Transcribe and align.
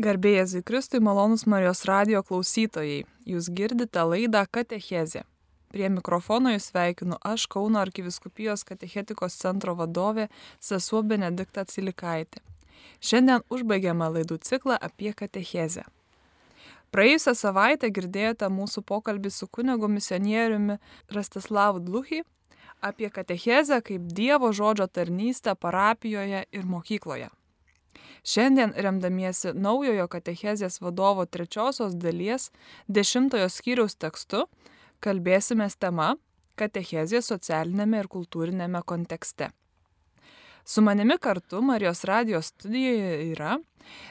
Garbėjai 0.00 0.46
Zikristui 0.48 0.96
malonus 1.04 1.42
Marijos 1.44 1.82
radio 1.84 2.22
klausytojai. 2.24 3.02
Jūs 3.28 3.50
girdite 3.52 4.00
laidą 4.08 4.46
Katechezė. 4.48 5.26
Prie 5.68 5.90
mikrofono 5.92 6.54
jūs 6.54 6.70
sveikinu 6.70 7.18
aš 7.30 7.42
Kauno 7.52 7.82
arkiviskupijos 7.82 8.62
katechetikos 8.64 9.34
centro 9.36 9.74
vadovė 9.76 10.30
sesuo 10.56 11.02
Benedikta 11.04 11.66
Cilikaitė. 11.68 12.40
Šiandien 13.04 13.44
užbaigiame 13.52 14.08
laidų 14.14 14.38
ciklą 14.48 14.78
apie 14.80 15.12
katechezę. 15.12 15.84
Praėjusią 16.96 17.34
savaitę 17.36 17.90
girdėjote 17.92 18.48
mūsų 18.48 18.84
pokalbį 18.88 19.34
su 19.36 19.50
kunigu 19.52 19.90
misionieriumi 19.98 20.78
Rastislavu 21.12 21.84
Dluchy 21.84 22.22
apie 22.80 23.12
katechezę 23.12 23.82
kaip 23.84 24.08
Dievo 24.16 24.54
žodžio 24.56 24.88
tarnystę 24.88 25.54
parapijoje 25.60 26.46
ir 26.48 26.64
mokykloje. 26.64 27.28
Šiandien, 28.24 28.74
remdamiesi 28.76 29.54
naujojo 29.54 30.08
katechezės 30.12 30.80
vadovo 30.84 31.24
trečiosios 31.26 31.94
dalies 31.96 32.50
dešimtojo 32.88 33.48
skyriaus 33.48 33.96
tekstu, 33.96 34.44
kalbėsime 35.00 35.68
tema 35.78 36.14
katechezė 36.60 37.22
socialinėme 37.24 38.02
ir 38.02 38.10
kultūrinėme 38.12 38.82
kontekste. 38.84 39.50
Su 40.64 40.82
manimi 40.84 41.16
kartu 41.18 41.62
Marijos 41.64 42.04
radijos 42.04 42.52
studijoje 42.52 43.32
yra 43.32 43.56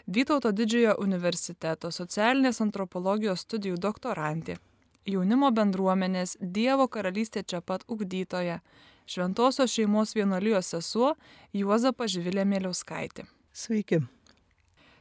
Vytauto 0.08 0.50
didžiojo 0.52 0.96
universiteto 1.00 1.92
socialinės 1.94 2.60
antropologijos 2.66 3.46
studijų 3.46 3.78
doktorantė, 3.78 4.58
jaunimo 5.06 5.52
bendruomenės 5.56 6.38
Dievo 6.42 6.90
karalystė 6.90 7.46
čia 7.46 7.62
pat 7.62 7.86
ugdytoja, 7.88 8.60
šventosios 9.06 9.72
šeimos 9.78 10.16
vienuolijos 10.18 10.74
sesuo 10.74 11.14
Juozapa 11.54 12.10
Žvilė 12.10 12.50
Mėliauskaitė. 12.50 13.30
Sveiki. 13.54 14.02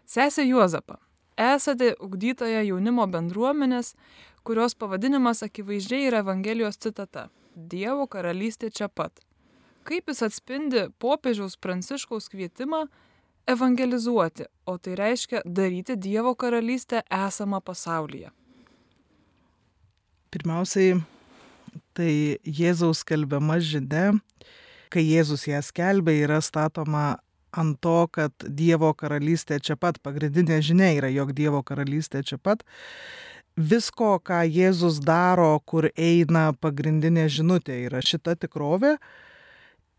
Sesė 0.09 0.47
Juozapa, 0.49 0.99
esate 1.37 1.93
ugdytoja 2.01 2.63
jaunimo 2.65 3.05
bendruomenės, 3.11 3.95
kurios 4.47 4.75
pavadinimas 4.75 5.45
akivaizdžiai 5.45 6.09
yra 6.09 6.23
Evangelijos 6.25 6.81
citata- 6.81 7.29
Dievo 7.73 8.07
karalystė 8.07 8.71
čia 8.73 8.89
pat. 8.89 9.21
Kaip 9.85 10.09
jis 10.09 10.23
atspindi 10.23 10.89
popiežiaus 10.99 11.57
pranciškaus 11.57 12.29
kvietimą 12.29 12.89
evangelizuoti, 13.49 14.45
o 14.67 14.79
tai 14.79 14.95
reiškia 14.95 15.43
daryti 15.45 15.97
Dievo 15.97 16.35
karalystę 16.35 17.03
esamą 17.11 17.61
pasaulyje. 17.61 18.31
Pirmiausiai, 20.31 21.03
tai 21.95 22.39
Jėzaus 22.45 23.01
skelbiama 23.05 23.59
žinia, 23.61 24.21
kai 24.93 25.03
Jėzus 25.03 25.47
ją 25.49 25.63
skelbia, 25.65 26.13
yra 26.27 26.41
statoma 26.45 27.19
ant 27.53 27.79
to, 27.81 28.01
kad 28.13 28.33
Dievo 28.45 28.93
karalystė 28.95 29.61
čia 29.63 29.77
pat, 29.77 30.03
pagrindinė 30.05 30.61
žinia 30.65 30.93
yra, 30.99 31.11
jog 31.13 31.33
Dievo 31.37 31.63
karalystė 31.67 32.25
čia 32.27 32.39
pat 32.43 32.65
visko, 33.59 34.19
ką 34.23 34.45
Jėzus 34.47 35.01
daro, 35.03 35.59
kur 35.67 35.91
eina 35.97 36.53
pagrindinė 36.55 37.27
žinutė, 37.33 37.83
yra 37.89 38.03
šita 38.05 38.37
tikrovė. 38.39 38.97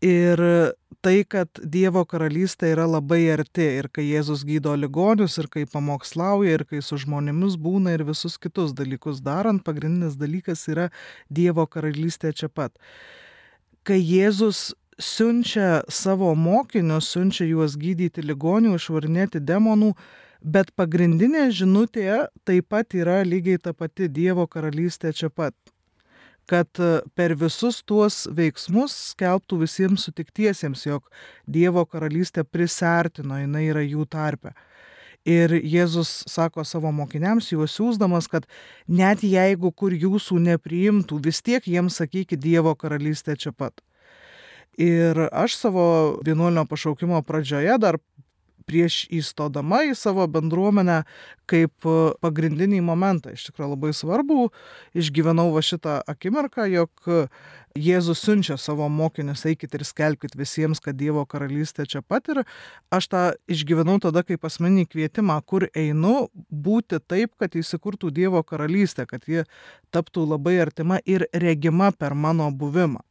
Ir 0.00 0.40
tai, 1.04 1.18
kad 1.28 1.60
Dievo 1.60 2.06
karalystė 2.08 2.70
yra 2.72 2.86
labai 2.88 3.20
arti 3.34 3.66
ir 3.82 3.90
kai 3.92 4.06
Jėzus 4.06 4.46
gydo 4.48 4.72
ligonius, 4.72 5.36
ir 5.42 5.50
kai 5.52 5.66
pamokslauja, 5.68 6.54
ir 6.56 6.64
kai 6.64 6.80
su 6.80 6.96
žmonėmis 7.02 7.58
būna 7.60 7.92
ir 7.98 8.06
visus 8.08 8.38
kitus 8.40 8.72
dalykus 8.72 9.20
darant, 9.20 9.60
pagrindinis 9.64 10.16
dalykas 10.16 10.64
yra 10.72 10.88
Dievo 11.28 11.66
karalystė 11.68 12.32
čia 12.32 12.48
pat. 12.48 12.72
Kai 13.84 14.00
Jėzus 14.00 14.70
siunčia 15.00 15.82
savo 15.88 16.34
mokinius, 16.36 17.10
siunčia 17.10 17.48
juos 17.48 17.76
gydyti 17.80 18.22
ligonių, 18.22 18.76
išvarnėti 18.78 19.40
demonų, 19.42 19.94
Bet 20.40 20.70
pagrindinė 20.72 21.50
žinutė 21.52 22.30
taip 22.48 22.70
pat 22.72 22.94
yra 22.96 23.20
lygiai 23.28 23.60
ta 23.60 23.74
pati 23.76 24.08
Dievo 24.08 24.46
karalystė 24.48 25.12
čia 25.12 25.28
pat. 25.28 25.52
Kad 26.48 26.80
per 27.14 27.34
visus 27.36 27.82
tuos 27.84 28.24
veiksmus 28.32 28.94
skelbtų 29.12 29.60
visiems 29.60 30.06
sutiktiesiems, 30.08 30.86
jog 30.86 31.04
Dievo 31.46 31.84
karalystė 31.84 32.42
prisartino, 32.44 33.36
jinai 33.36 33.68
yra 33.68 33.84
jų 33.84 34.08
tarpe. 34.08 34.54
Ir 35.28 35.52
Jėzus 35.52 36.24
sako 36.24 36.64
savo 36.64 36.88
mokiniams, 36.90 37.52
juos 37.52 37.76
siūsdamas, 37.76 38.24
kad 38.26 38.48
net 38.88 39.20
jeigu 39.20 39.68
kur 39.76 39.92
jūsų 39.92 40.40
nepriimtų, 40.40 41.20
vis 41.20 41.44
tiek 41.44 41.68
jiems 41.68 42.00
sakykit 42.00 42.40
Dievo 42.40 42.72
karalystė 42.74 43.36
čia 43.36 43.52
pat. 43.52 43.84
Ir 44.80 45.18
aš 45.28 45.58
savo 45.60 45.84
vienuolinio 46.24 46.64
pašaukimo 46.64 47.20
pradžioje 47.28 47.76
dar 47.82 47.98
prieš 48.70 49.02
įstodama 49.10 49.82
į 49.88 49.96
savo 49.98 50.24
bendruomenę 50.30 51.02
kaip 51.50 51.88
pagrindinį 52.22 52.78
momentą. 52.86 53.34
Iš 53.34 53.48
tikrųjų 53.48 53.72
labai 53.72 53.90
svarbu, 53.96 54.50
išgyvenau 54.94 55.48
va 55.54 55.62
šitą 55.66 55.98
akimirką, 56.10 56.68
jog 56.70 57.10
Jėzus 57.78 58.18
siunčia 58.24 58.56
savo 58.58 58.88
mokinius, 58.90 59.44
eikit 59.46 59.76
ir 59.76 59.84
skelbkite 59.86 60.38
visiems, 60.38 60.80
kad 60.82 60.96
Dievo 60.98 61.22
karalystė 61.22 61.86
čia 61.86 62.00
pat 62.02 62.26
ir 62.32 62.40
aš 62.90 63.10
tą 63.12 63.20
išgyvenau 63.50 64.00
tada 64.02 64.24
kaip 64.26 64.48
asmenį 64.48 64.88
kvietimą, 64.90 65.36
kur 65.46 65.68
einu 65.70 66.30
būti 66.50 66.98
taip, 66.98 67.36
kad 67.38 67.54
įsikurtų 67.54 68.10
Dievo 68.16 68.42
karalystė, 68.42 69.06
kad 69.06 69.28
ji 69.30 69.46
taptų 69.94 70.26
labai 70.32 70.56
artima 70.64 70.98
ir 71.06 71.28
regima 71.30 71.92
per 71.94 72.18
mano 72.18 72.50
buvimą. 72.50 73.04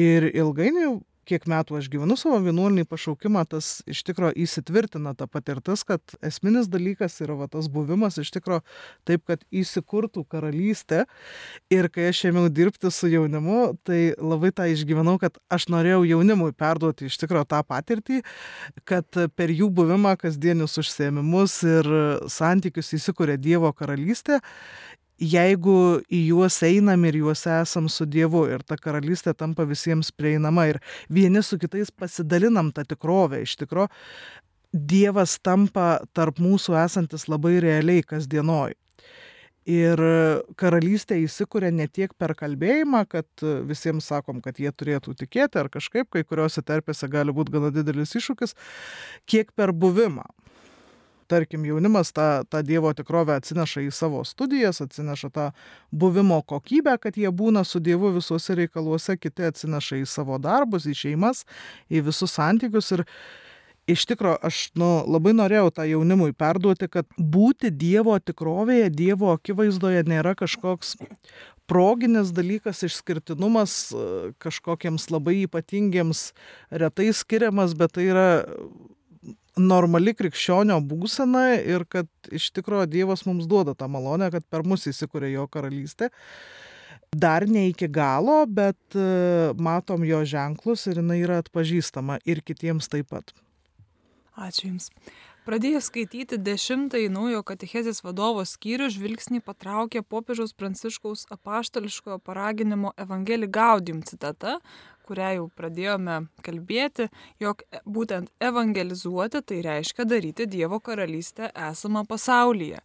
Ir 0.00 0.30
ilgainiui 0.34 1.00
kiek 1.28 1.46
metų 1.48 1.78
aš 1.78 1.88
gyvenu 1.92 2.16
savo 2.20 2.38
vienuolinį 2.44 2.84
pašaukimą, 2.88 3.44
tas 3.48 3.78
iš 3.90 4.02
tikro 4.06 4.30
įsitvirtina 4.30 5.14
ta 5.16 5.26
patirtis, 5.30 5.84
kad 5.86 6.16
esminis 6.24 6.68
dalykas 6.72 7.16
yra 7.24 7.36
va, 7.38 7.48
tas 7.50 7.68
buvimas 7.72 8.18
iš 8.20 8.32
tikro 8.34 8.60
taip, 9.08 9.24
kad 9.28 9.44
įsikurtų 9.54 10.24
karalystė. 10.30 11.04
Ir 11.72 11.88
kai 11.92 12.10
aš 12.10 12.24
ėmiau 12.30 12.50
dirbti 12.52 12.92
su 12.92 13.10
jaunimu, 13.12 13.74
tai 13.86 14.00
labai 14.20 14.52
tą 14.56 14.68
išgyvenau, 14.72 15.16
kad 15.22 15.38
aš 15.52 15.68
norėjau 15.72 16.04
jaunimui 16.14 16.52
perduoti 16.56 17.08
iš 17.08 17.18
tikro 17.24 17.44
tą 17.48 17.62
patirtį, 17.66 18.22
kad 18.88 19.20
per 19.36 19.52
jų 19.52 19.70
buvimą, 19.74 20.16
kasdienius 20.20 20.76
užsiemimus 20.80 21.60
ir 21.68 21.92
santykius 22.32 22.94
įsikūrė 22.98 23.38
Dievo 23.40 23.72
karalystė 23.76 24.40
jeigu 25.24 26.02
į 26.12 26.20
juos 26.28 26.60
einam 26.66 27.04
ir 27.08 27.18
juose 27.20 27.52
esam 27.62 27.88
su 27.92 28.06
Dievu 28.06 28.44
ir 28.52 28.64
ta 28.66 28.76
karalystė 28.80 29.34
tampa 29.36 29.66
visiems 29.68 30.12
prieinama 30.12 30.68
ir 30.70 30.80
vieni 31.08 31.42
su 31.42 31.58
kitais 31.60 31.90
pasidalinam 31.90 32.72
tą 32.74 32.86
tikrovę 32.88 33.42
iš 33.44 33.56
tikro, 33.62 33.88
Dievas 34.74 35.36
tampa 35.38 36.00
tarp 36.18 36.40
mūsų 36.42 36.74
esantis 36.80 37.28
labai 37.30 37.60
realiai 37.62 38.02
kasdienoj. 38.02 38.72
Ir 39.70 40.00
karalystė 40.60 41.20
įsikūrė 41.22 41.70
ne 41.72 41.86
tiek 41.88 42.10
per 42.18 42.34
kalbėjimą, 42.36 43.04
kad 43.08 43.44
visiems 43.64 44.10
sakom, 44.10 44.42
kad 44.44 44.58
jie 44.60 44.72
turėtų 44.74 45.14
tikėti 45.22 45.62
ar 45.62 45.70
kažkaip, 45.72 46.10
kai 46.10 46.24
kuriuose 46.26 46.60
terpėse 46.66 47.08
gali 47.08 47.32
būti 47.32 47.54
gana 47.54 47.70
didelis 47.72 48.12
iššūkis, 48.18 48.52
kiek 49.30 49.54
per 49.56 49.72
buvimą 49.72 50.26
tarkim 51.28 51.64
jaunimas 51.68 52.12
tą 52.16 52.28
tą 52.50 52.62
dievo 52.66 52.92
tikrovę 52.96 53.38
atsineša 53.38 53.84
į 53.86 53.92
savo 53.94 54.24
studijas 54.24 54.82
atsineša 54.84 55.30
tą 55.34 55.46
buvimo 55.92 56.42
kokybę 56.42 56.98
kad 57.00 57.16
jie 57.16 57.30
būna 57.30 57.64
su 57.64 57.80
dievu 57.80 58.12
visuose 58.18 58.56
reikaluose 58.60 59.16
kiti 59.16 59.48
atsineša 59.50 60.02
į 60.02 60.06
savo 60.06 60.38
darbus 60.38 60.86
į 60.90 60.94
šeimas 61.04 61.44
į 61.90 62.04
visus 62.10 62.36
santykius. 62.36 62.92
Ir 62.98 63.04
iš 63.86 64.06
tikro 64.08 64.36
aš 64.42 64.68
nu 64.80 64.90
labai 65.06 65.34
norėjau 65.36 65.72
tą 65.76 65.84
jaunimui 65.88 66.32
perduoti 66.32 66.88
kad 66.88 67.08
būti 67.18 67.70
dievo 67.70 68.16
tikrovėje 68.18 68.88
dievo 68.94 69.32
akivaizdoje 69.34 70.04
nėra 70.08 70.34
kažkoks 70.38 70.96
proginis 71.68 72.32
dalykas 72.36 72.82
išskirtinumas 72.88 73.76
kažkokiems 74.42 75.10
labai 75.12 75.42
ypatingiems 75.44 76.30
retai 76.70 77.10
skiriamas 77.12 77.76
bet 77.76 77.96
tai 77.96 78.08
yra 78.12 78.28
normali 79.60 80.14
krikščionio 80.16 80.80
būsena 80.82 81.54
ir 81.62 81.86
kad 81.90 82.08
iš 82.34 82.50
tikrųjų 82.56 82.88
Dievas 82.90 83.24
mums 83.28 83.46
duoda 83.50 83.74
tą 83.78 83.88
malonę, 83.90 84.30
kad 84.34 84.46
per 84.50 84.64
mus 84.66 84.86
įsikūrė 84.90 85.32
jo 85.34 85.46
karalystė. 85.48 86.10
Dar 87.14 87.46
ne 87.46 87.68
iki 87.70 87.86
galo, 87.86 88.42
bet 88.50 88.96
e, 88.98 89.52
matom 89.54 90.02
jo 90.06 90.24
ženklus 90.26 90.88
ir 90.90 90.98
jinai 90.98 91.20
yra 91.22 91.38
atpažįstama 91.44 92.18
ir 92.26 92.42
kitiems 92.42 92.90
taip 92.90 93.12
pat. 93.14 93.30
Ačiū 94.34 94.72
Jums. 94.72 94.90
Pradėjus 95.44 95.90
skaityti 95.90 96.38
dešimtąjį 96.40 97.10
naujo 97.12 97.42
katechezės 97.44 97.98
vadovo 98.00 98.40
skyrių, 98.48 98.86
žvilgsnį 98.94 99.42
patraukė 99.44 100.00
popiežiaus 100.00 100.54
pranciškaus 100.56 101.26
apaštališkojo 101.36 102.16
paraginimo 102.24 102.94
Evangelį 102.96 103.50
Gaudium 103.52 104.00
citata, 104.08 104.56
kurią 105.06 105.30
jau 105.38 105.48
pradėjome 105.58 106.20
kalbėti, 106.44 107.08
jog 107.42 107.62
būtent 107.84 108.32
evangelizuoti 108.42 109.42
tai 109.44 109.60
reiškia 109.66 110.06
daryti 110.08 110.48
Dievo 110.50 110.80
karalystę 110.80 111.50
esamą 111.70 112.04
pasaulyje. 112.08 112.80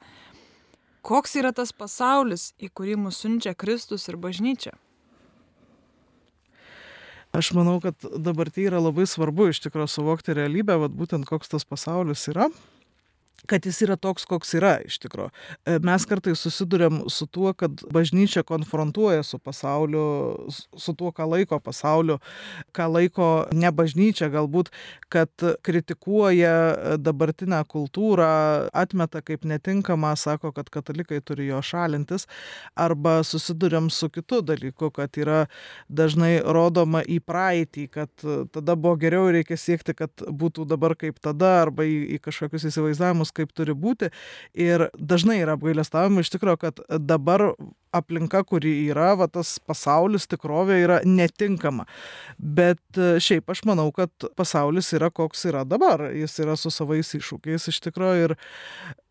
Koks 1.02 1.38
yra 1.40 1.54
tas 1.56 1.72
pasaulis, 1.72 2.52
į 2.60 2.70
kurį 2.76 2.98
mus 3.06 3.22
siunčia 3.24 3.56
Kristus 3.56 4.10
ir 4.12 4.20
bažnyčia? 4.20 4.76
Aš 7.32 7.52
manau, 7.54 7.78
kad 7.80 7.96
dabar 8.18 8.50
tai 8.50 8.66
yra 8.66 8.82
labai 8.82 9.06
svarbu 9.08 9.52
iš 9.52 9.62
tikrųjų 9.62 9.92
suvokti 9.94 10.34
realybę, 10.34 10.80
vad 10.82 10.96
būtent 10.98 11.30
koks 11.30 11.52
tas 11.52 11.66
pasaulis 11.66 12.26
yra. 12.32 12.50
Kad 13.48 13.66
jis 13.66 13.82
yra 13.86 13.96
toks, 14.00 14.26
koks 14.30 14.54
yra 14.58 14.76
iš 14.86 15.00
tikrųjų. 15.04 15.30
Mes 15.86 16.06
kartais 16.10 16.42
susidurėm 16.44 17.02
su 17.12 17.28
tuo, 17.28 17.54
kad 17.58 17.84
bažnyčia 17.94 18.44
konfrontuoja 18.48 19.24
su 19.24 19.40
pasauliu, 19.40 20.04
su 20.52 20.96
tuo, 20.98 21.12
ką 21.16 21.28
laiko 21.30 21.60
pasauliu, 21.64 22.20
ką 22.76 22.90
laiko 22.92 23.30
ne 23.56 23.72
bažnyčia, 23.76 24.30
galbūt, 24.34 24.72
kad 25.14 25.32
kritikuoja 25.66 26.98
dabartinę 27.00 27.62
kultūrą, 27.70 28.30
atmeta 28.74 29.22
kaip 29.26 29.46
netinkamą, 29.48 30.16
sako, 30.20 30.52
kad 30.56 30.70
katalikai 30.74 31.22
turi 31.26 31.50
jo 31.50 31.62
šalintis, 31.66 32.28
arba 32.76 33.20
susidurėm 33.28 33.90
su 33.94 34.10
kitu 34.14 34.42
dalyku, 34.46 34.92
kad 34.96 35.18
yra 35.20 35.46
dažnai 35.90 36.40
rodoma 36.46 37.02
į 37.04 37.20
praeitį, 37.26 37.88
kad 37.94 38.28
tada 38.54 38.76
buvo 38.76 38.96
geriau 39.00 39.30
reikia 39.34 39.58
siekti, 39.60 39.96
kad 39.98 40.26
būtų 40.28 40.68
dabar 40.70 40.96
kaip 41.00 41.20
tada, 41.24 41.60
arba 41.64 41.86
į, 41.88 41.98
į 42.16 42.22
kažkokius 42.26 42.68
įsivaizdavimus, 42.70 43.29
kaip 43.36 43.52
turi 43.58 43.76
būti. 43.78 44.12
Ir 44.58 44.88
dažnai 44.96 45.40
yra 45.44 45.58
apgailestavimai 45.58 46.26
iš 46.26 46.34
tikrųjų, 46.36 46.62
kad 46.62 46.82
dabar 47.00 47.52
aplinka, 47.96 48.44
kuri 48.46 48.72
yra, 48.90 49.14
va, 49.18 49.28
tas 49.32 49.58
pasaulis 49.66 50.28
tikrovė 50.30 50.80
yra 50.84 51.00
netinkama. 51.06 51.88
Bet 52.38 52.82
e, 52.98 53.16
šiaip 53.24 53.50
aš 53.50 53.64
manau, 53.70 53.90
kad 53.96 54.14
pasaulis 54.38 54.92
yra 54.98 55.10
koks 55.14 55.48
yra 55.50 55.66
dabar. 55.68 56.10
Jis 56.14 56.38
yra 56.44 56.58
su 56.60 56.72
savais 56.74 57.14
iššūkiais 57.18 57.70
iš 57.72 57.82
tikrųjų 57.88 58.30
ir 58.30 58.36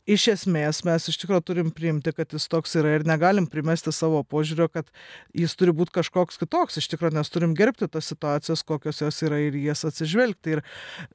iš 0.09 0.25
esmės 0.33 0.81
mes 0.87 1.09
iš 1.11 1.19
tikrųjų 1.23 1.45
turim 1.51 1.71
priimti, 1.75 2.13
kad 2.17 2.33
jis 2.33 2.49
toks 2.51 2.75
yra 2.81 2.95
ir 2.97 3.05
negalim 3.09 3.47
primesti 3.51 3.93
savo 3.95 4.23
požiūrio, 4.25 4.69
kad 4.73 4.89
jis 5.37 5.55
turi 5.59 5.75
būti 5.77 5.95
kažkoks 5.99 6.41
kitoks. 6.41 6.81
Iš 6.81 6.89
tikrųjų, 6.95 7.17
nes 7.19 7.33
turim 7.33 7.55
gerbti 7.59 7.89
tas 7.93 8.09
situacijas, 8.11 8.65
kokios 8.69 9.03
jos 9.05 9.21
yra 9.27 9.41
ir 9.45 9.59
jas 9.61 9.85
atsižvelgti. 9.89 10.57
Ir 10.57 10.65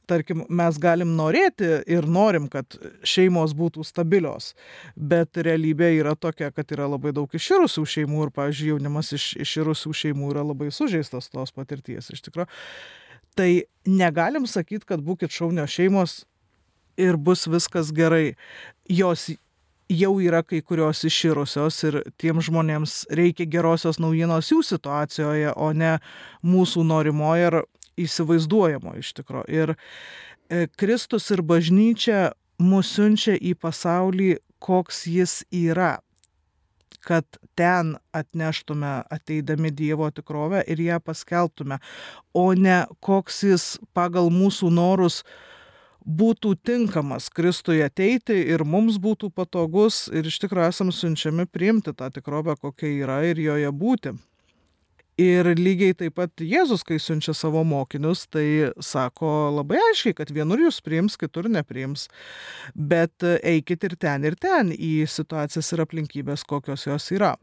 tarkim, 0.10 0.46
mes 0.50 0.80
galim 0.82 1.16
norėti 1.18 1.70
ir 1.90 2.08
norim, 2.10 2.50
kad 2.54 2.78
šeimos 3.08 3.56
būtų 3.58 3.86
stabilios, 3.88 4.54
bet 4.96 5.42
realybė 5.50 5.94
yra 6.00 6.16
tokia, 6.16 6.52
kad 6.54 6.74
yra 6.76 6.90
labai 6.92 7.16
daug 7.16 7.32
iširusių 7.34 7.86
šeimų 7.96 8.28
ir, 8.28 8.36
pavyzdžiui, 8.36 8.74
jaunimas 8.76 9.14
iš 9.18 9.32
iširusių 9.44 9.96
šeimų 10.04 10.34
yra 10.36 10.46
labai 10.46 10.70
sužeistas 10.74 11.32
tos 11.34 11.56
patirties 11.56 12.14
iš 12.14 12.28
tikrųjų. 12.28 12.52
Tai 13.34 13.50
negalim 13.90 14.46
sakyti, 14.46 14.86
kad 14.86 15.02
būkite 15.02 15.34
šaunios 15.34 15.74
šeimos, 15.74 16.20
ir 16.98 17.18
bus 17.18 17.48
viskas 17.48 17.92
gerai. 17.96 18.36
Jos 18.90 19.30
jau 19.90 20.14
yra 20.22 20.44
kai 20.44 20.62
kurios 20.62 21.04
iširusios 21.08 21.80
ir 21.88 22.00
tiem 22.18 22.42
žmonėms 22.42 23.04
reikia 23.14 23.48
gerosios 23.50 24.00
naujienos 24.02 24.52
jų 24.52 24.62
situacijoje, 24.66 25.54
o 25.56 25.72
ne 25.74 25.98
mūsų 26.46 26.86
norimoje 26.88 27.50
ar 27.52 27.60
įsivaizduojamo 28.00 28.96
iš 29.00 29.14
tikrųjų. 29.20 29.46
Ir 29.54 29.76
e, 29.76 30.68
Kristus 30.80 31.30
ir 31.36 31.44
bažnyčia 31.46 32.32
mus 32.64 32.96
siunčia 32.96 33.36
į 33.38 33.54
pasaulį, 33.60 34.38
koks 34.64 35.06
jis 35.12 35.42
yra 35.52 35.98
kad 37.04 37.26
ten 37.56 37.98
atneštume 38.16 39.04
ateidami 39.12 39.72
Dievo 39.72 40.08
tikrovę 40.12 40.64
ir 40.68 40.80
ją 40.80 41.00
paskelbtume, 41.04 41.78
o 42.34 42.54
ne 42.54 42.86
koks 43.04 43.44
jis 43.44 43.66
pagal 43.94 44.32
mūsų 44.32 44.72
norus 44.72 45.24
būtų 46.06 46.56
tinkamas 46.66 47.30
Kristui 47.34 47.82
ateiti 47.86 48.36
ir 48.54 48.66
mums 48.68 49.00
būtų 49.02 49.32
patogus 49.36 50.06
ir 50.12 50.28
iš 50.28 50.42
tikrųjų 50.44 50.70
esam 50.70 50.92
siunčiami 50.92 51.48
priimti 51.48 51.96
tą 51.96 52.12
tikrovę, 52.14 52.58
kokia 52.60 52.92
yra 53.04 53.24
ir 53.28 53.40
joje 53.40 53.72
būti. 53.72 54.16
Ir 55.22 55.46
lygiai 55.60 55.94
taip 55.94 56.16
pat 56.18 56.42
Jėzus, 56.42 56.82
kai 56.82 56.98
siunčia 56.98 57.36
savo 57.38 57.62
mokinius, 57.64 58.26
tai 58.34 58.74
sako 58.82 59.52
labai 59.54 59.78
aiškiai, 59.92 60.16
kad 60.18 60.32
vienur 60.34 60.64
jūs 60.66 60.82
priims, 60.82 61.20
kitur 61.22 61.46
nepriims. 61.54 62.08
Bet 62.74 63.22
eikit 63.22 63.86
ir 63.86 63.94
ten, 64.02 64.26
ir 64.26 64.34
ten 64.42 64.74
į 64.74 65.06
situacijas 65.06 65.70
ir 65.76 65.86
aplinkybės, 65.86 66.48
kokios 66.50 66.88
jos 66.90 67.12
yra. 67.14 67.36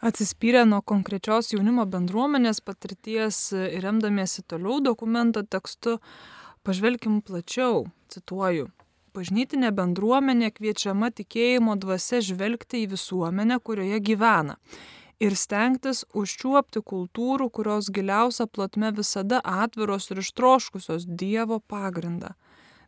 Atsispyrę 0.00 0.62
nuo 0.64 0.78
konkrečios 0.86 1.50
jaunimo 1.52 1.82
bendruomenės 1.84 2.62
patirties 2.64 3.50
ir 3.52 3.82
remdamiesi 3.82 4.46
toliau 4.48 4.78
dokumento 4.80 5.42
tekstu, 5.42 5.98
Pažvelkim 6.60 7.22
plačiau, 7.24 7.86
cituoju. 8.12 8.66
Bažnytinė 9.16 9.70
bendruomenė 9.72 10.50
kviečiama 10.52 11.08
tikėjimo 11.16 11.72
dvasia 11.80 12.20
žvelgti 12.20 12.82
į 12.82 12.90
visuomenę, 12.90 13.56
kurioje 13.64 14.00
gyvena 14.04 14.58
ir 15.24 15.38
stengtis 15.40 16.02
užčiuopti 16.12 16.82
kultūrų, 16.92 17.48
kurios 17.56 17.88
giliausia 17.96 18.44
plotme 18.44 18.92
visada 18.92 19.40
atviros 19.40 20.10
ir 20.12 20.20
ištroškusios 20.20 21.08
Dievo 21.08 21.62
pagrindą. 21.64 22.34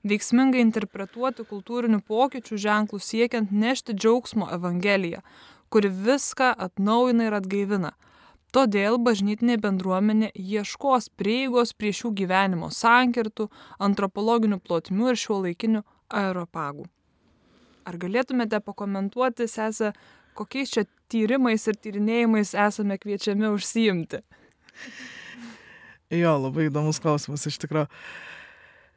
Veiksmingai 0.04 0.60
interpretuoti 0.66 1.48
kultūrinių 1.48 2.02
pokyčių 2.04 2.60
ženklų 2.68 3.00
siekiant 3.00 3.56
nešti 3.64 3.96
džiaugsmo 3.96 4.52
Evangeliją, 4.52 5.24
kuri 5.72 5.88
viską 5.88 6.52
atnaujina 6.68 7.30
ir 7.30 7.40
atgaivina 7.40 7.96
Todėl 8.52 8.98
bažnytinė 9.00 9.56
bendruomenė 9.62 10.28
ieškos 10.36 11.08
prieigos 11.16 11.72
prie 11.72 11.92
šių 11.96 12.10
gyvenimo 12.18 12.68
sankirtų, 12.68 13.46
antropologinių 13.80 14.58
plotmių 14.60 15.14
ir 15.14 15.20
šio 15.22 15.38
laikinių 15.46 15.80
aeropagų. 16.12 16.84
Ar 17.88 17.96
galėtumėte 17.98 18.60
pakomentuoti, 18.60 19.48
sesę, 19.48 19.94
kokiais 20.36 20.74
čia 20.74 20.84
tyrimais 21.08 21.64
ir 21.66 21.80
tyrinėjimais 21.80 22.52
esame 22.68 23.00
kviečiami 23.00 23.48
užsiimti? 23.56 24.20
Jo, 26.12 26.36
labai 26.44 26.68
įdomus 26.68 27.00
klausimas 27.00 27.48
iš 27.48 27.56
tikrųjų. 27.64 27.88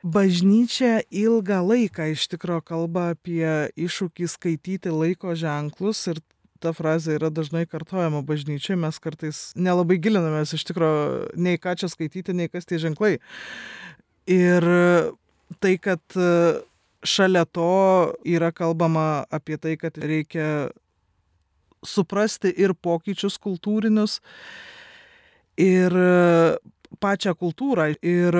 Bažnyčia 0.06 1.00
ilgą 1.10 1.63
laiką 1.66 2.12
iš 2.12 2.28
tikrųjų 2.36 2.62
kalba 2.68 3.08
apie 3.16 3.72
iššūkį 3.80 4.28
skaityti 4.30 4.92
laiko 4.94 5.31
ženklus 5.40 6.04
ir 6.12 6.19
ta 6.63 6.72
frazė 6.75 7.18
yra 7.19 7.31
dažnai 7.34 7.66
kartojama 7.69 8.22
bažnyčiai, 8.25 8.78
mes 8.80 9.00
kartais 9.04 9.42
nelabai 9.56 9.98
gilinamės 10.02 10.56
iš 10.57 10.66
tikrųjų 10.69 11.36
nei 11.36 11.60
ką 11.62 11.75
čia 11.80 11.90
skaityti, 11.92 12.36
nei 12.36 12.52
kas 12.52 12.68
tie 12.69 12.80
ženklai. 12.81 13.18
Ir 14.31 14.66
tai, 15.62 15.75
kad 15.78 16.02
šalia 17.06 17.46
to 17.46 18.16
yra 18.25 18.52
kalbama 18.56 19.25
apie 19.34 19.60
tai, 19.62 19.75
kad 19.78 19.98
reikia 20.02 20.72
suprasti 21.86 22.50
ir 22.50 22.74
pokyčius 22.74 23.38
kultūrinius, 23.42 24.19
ir 25.62 25.94
pačią 27.01 27.36
kultūrą. 27.38 27.92
Ir 28.01 28.40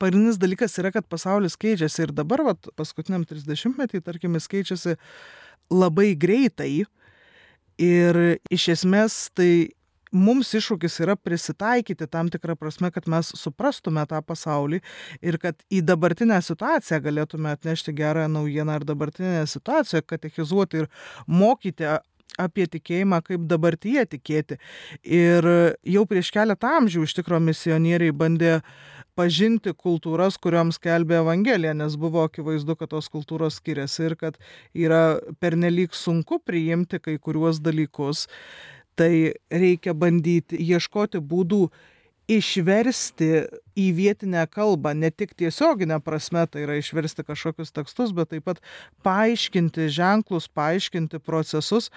pagrindinis 0.00 0.38
dalykas 0.40 0.78
yra, 0.80 0.92
kad 0.94 1.06
pasaulis 1.10 1.58
keičiasi 1.60 2.06
ir 2.06 2.14
dabar, 2.16 2.44
vat, 2.46 2.70
paskutiniam 2.78 3.26
30 3.28 3.76
metį, 3.78 4.02
tarkim, 4.06 4.36
jis 4.38 4.48
keičiasi 4.50 4.96
labai 5.70 6.14
greitai 6.18 6.84
ir 7.80 8.18
iš 8.52 8.68
esmės 8.76 9.28
tai 9.34 9.70
mums 10.10 10.50
iššūkis 10.58 11.00
yra 11.04 11.14
prisitaikyti 11.16 12.08
tam 12.10 12.28
tikrą 12.32 12.56
prasme, 12.58 12.90
kad 12.90 13.06
mes 13.10 13.30
suprastume 13.38 14.02
tą 14.10 14.20
pasaulį 14.26 14.80
ir 15.22 15.38
kad 15.42 15.58
į 15.70 15.82
dabartinę 15.86 16.40
situaciją 16.42 17.00
galėtume 17.04 17.52
atnešti 17.54 17.94
gerą 17.96 18.26
naujieną 18.28 18.80
ar 18.80 18.86
dabartinę 18.86 19.46
situaciją, 19.46 20.02
katechizuoti 20.06 20.82
ir 20.82 20.88
mokyti 21.26 21.86
apie 22.40 22.66
tikėjimą, 22.70 23.20
kaip 23.26 23.46
dabartyje 23.50 24.06
tikėti. 24.14 24.58
Ir 25.04 25.46
jau 25.84 26.06
prieš 26.08 26.30
keletą 26.34 26.76
amžių 26.80 27.04
iš 27.06 27.16
tikrųjų 27.18 27.42
misionieriai 27.50 28.14
bandė 28.16 28.60
pažinti 29.20 29.74
kultūras, 29.76 30.38
kuriuoms 30.40 30.80
kelbė 30.80 31.20
Evangelija, 31.20 31.74
nes 31.76 31.96
buvo 32.00 32.24
akivaizdu, 32.24 32.78
kad 32.80 32.94
tos 32.94 33.10
kultūros 33.12 33.60
skiriasi 33.60 34.08
ir 34.08 34.16
kad 34.20 34.40
yra 34.72 35.20
pernelyg 35.42 35.92
sunku 35.96 36.40
priimti 36.40 37.02
kai 37.02 37.18
kuriuos 37.20 37.60
dalykus. 37.60 38.26
Tai 38.96 39.12
reikia 39.52 39.94
bandyti 39.96 40.58
ieškoti 40.60 41.20
būdų 41.24 41.66
išversti 42.30 43.30
į 43.78 43.86
vietinę 43.96 44.44
kalbą, 44.52 44.92
ne 44.94 45.10
tik 45.10 45.34
tiesioginę 45.38 45.98
prasme, 46.04 46.44
tai 46.46 46.64
yra 46.66 46.76
išversti 46.78 47.24
kažkokius 47.26 47.74
tekstus, 47.74 48.14
bet 48.16 48.30
taip 48.32 48.46
pat 48.46 48.60
paaiškinti 49.06 49.88
ženklus, 49.90 50.46
paaiškinti 50.54 51.20
procesus, 51.26 51.90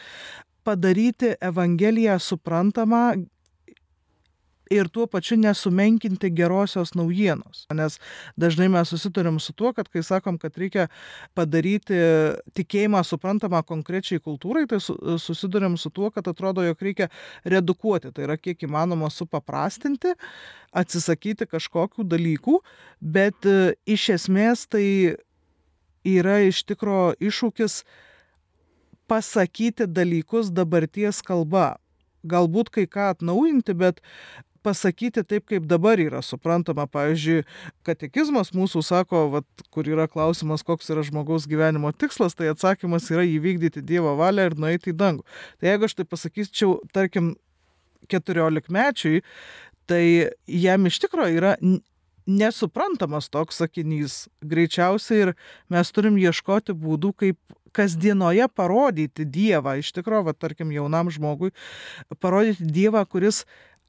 padaryti 0.63 1.35
Evangeliją 1.43 2.17
suprantamą 2.23 3.03
ir 4.71 4.87
tuo 4.89 5.07
pačiu 5.07 5.37
nesumenkinti 5.37 6.29
gerosios 6.31 6.93
naujienos. 6.95 7.65
Nes 7.73 7.99
dažnai 8.39 8.69
mes 8.71 8.89
susiturim 8.89 9.39
su 9.39 9.53
tuo, 9.53 9.73
kad 9.73 9.89
kai 9.89 10.03
sakom, 10.03 10.37
kad 10.39 10.55
reikia 10.57 10.87
padaryti 11.35 11.97
tikėjimą 12.55 13.03
suprantamą 13.07 13.63
konkrečiai 13.67 14.21
kultūrai, 14.23 14.65
tai 14.69 14.79
susidurėm 14.81 15.77
su 15.77 15.91
tuo, 15.93 16.11
kad 16.13 16.27
atrodo, 16.31 16.63
jog 16.63 16.81
reikia 16.81 17.09
redukuoti, 17.43 18.13
tai 18.13 18.27
yra 18.27 18.37
kiek 18.37 18.63
įmanoma 18.67 19.11
supaprastinti, 19.13 20.15
atsisakyti 20.73 21.47
kažkokių 21.49 22.07
dalykų, 22.09 22.57
bet 23.01 23.45
e, 23.45 23.75
iš 23.85 24.09
esmės 24.15 24.65
tai 24.71 24.85
yra 26.03 26.39
iš 26.47 26.63
tikro 26.67 27.13
iššūkis 27.21 27.83
pasakyti 29.07 29.85
dalykus 29.87 30.49
dabarties 30.55 31.21
kalba 31.21 31.75
galbūt 32.23 32.71
kai 32.73 32.85
ką 32.87 33.11
atnaujinti, 33.13 33.75
bet 33.75 34.01
pasakyti 34.63 35.23
taip, 35.27 35.45
kaip 35.51 35.67
dabar 35.69 36.01
yra 36.01 36.23
suprantama. 36.25 36.87
Pavyzdžiui, 36.89 37.43
katekizmas 37.87 38.53
mūsų 38.55 38.83
sako, 38.85 39.25
vat, 39.37 39.65
kur 39.73 39.87
yra 39.89 40.07
klausimas, 40.11 40.65
koks 40.65 40.91
yra 40.93 41.05
žmogaus 41.05 41.47
gyvenimo 41.49 41.93
tikslas, 41.95 42.37
tai 42.37 42.51
atsakymas 42.53 43.09
yra 43.13 43.25
įvykdyti 43.27 43.83
Dievo 43.85 44.15
valią 44.19 44.49
ir 44.49 44.59
nueiti 44.59 44.93
į 44.93 44.99
dangų. 44.99 45.25
Tai 45.59 45.73
jeigu 45.73 45.89
aš 45.89 45.97
tai 45.99 46.07
pasakyčiau, 46.09 46.77
tarkim, 46.95 47.33
14 48.11 48.71
mečiui, 48.73 49.23
tai 49.87 50.03
jam 50.47 50.87
iš 50.87 50.99
tikrųjų 51.03 51.39
yra 51.39 51.55
nesuprantamas 52.27 53.29
toks 53.31 53.59
sakinys. 53.59 54.27
Greičiausiai 54.43 55.27
ir 55.27 55.33
mes 55.71 55.91
turim 55.91 56.17
ieškoti 56.19 56.75
būdų, 56.75 57.11
kaip 57.19 57.59
kasdienoje 57.73 58.47
parodyti 58.53 59.25
Dievą, 59.25 59.77
iš 59.81 59.91
tikrųjų, 59.97 60.27
va, 60.29 60.35
tarkim, 60.37 60.71
jaunam 60.75 61.09
žmogui, 61.11 61.51
parodyti 62.21 62.67
Dievą, 62.69 63.03
kuris 63.09 63.43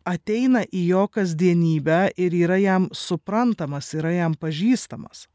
ateina 0.05 0.65
į 0.69 0.87
jo 0.93 1.05
kasdienybę 1.13 2.15
ir 2.21 2.37
yra 2.45 2.59
jam 2.61 2.89
suprantamas, 2.93 3.93
yra 3.97 4.13
jam 4.15 4.37
pažįstamas. 4.39 5.27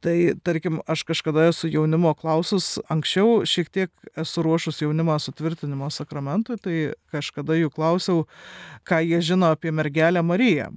Tai 0.00 0.14
tarkim, 0.40 0.78
aš 0.88 1.02
kažkada 1.04 1.50
esu 1.50 1.68
jaunimo 1.68 2.14
klausus, 2.16 2.78
anksčiau 2.88 3.42
šiek 3.44 3.68
tiek 3.68 3.90
esu 4.16 4.40
ruošus 4.46 4.80
jaunimą 4.80 5.18
sutvirtinimo 5.20 5.90
sakramentui, 5.92 6.56
tai 6.56 6.76
kažkada 7.12 7.58
jų 7.58 7.68
klausiau, 7.74 8.22
ką 8.88 9.02
jie 9.04 9.20
žino 9.20 9.52
apie 9.52 9.74
mergelę 9.76 10.22
Mariją. 10.24 10.70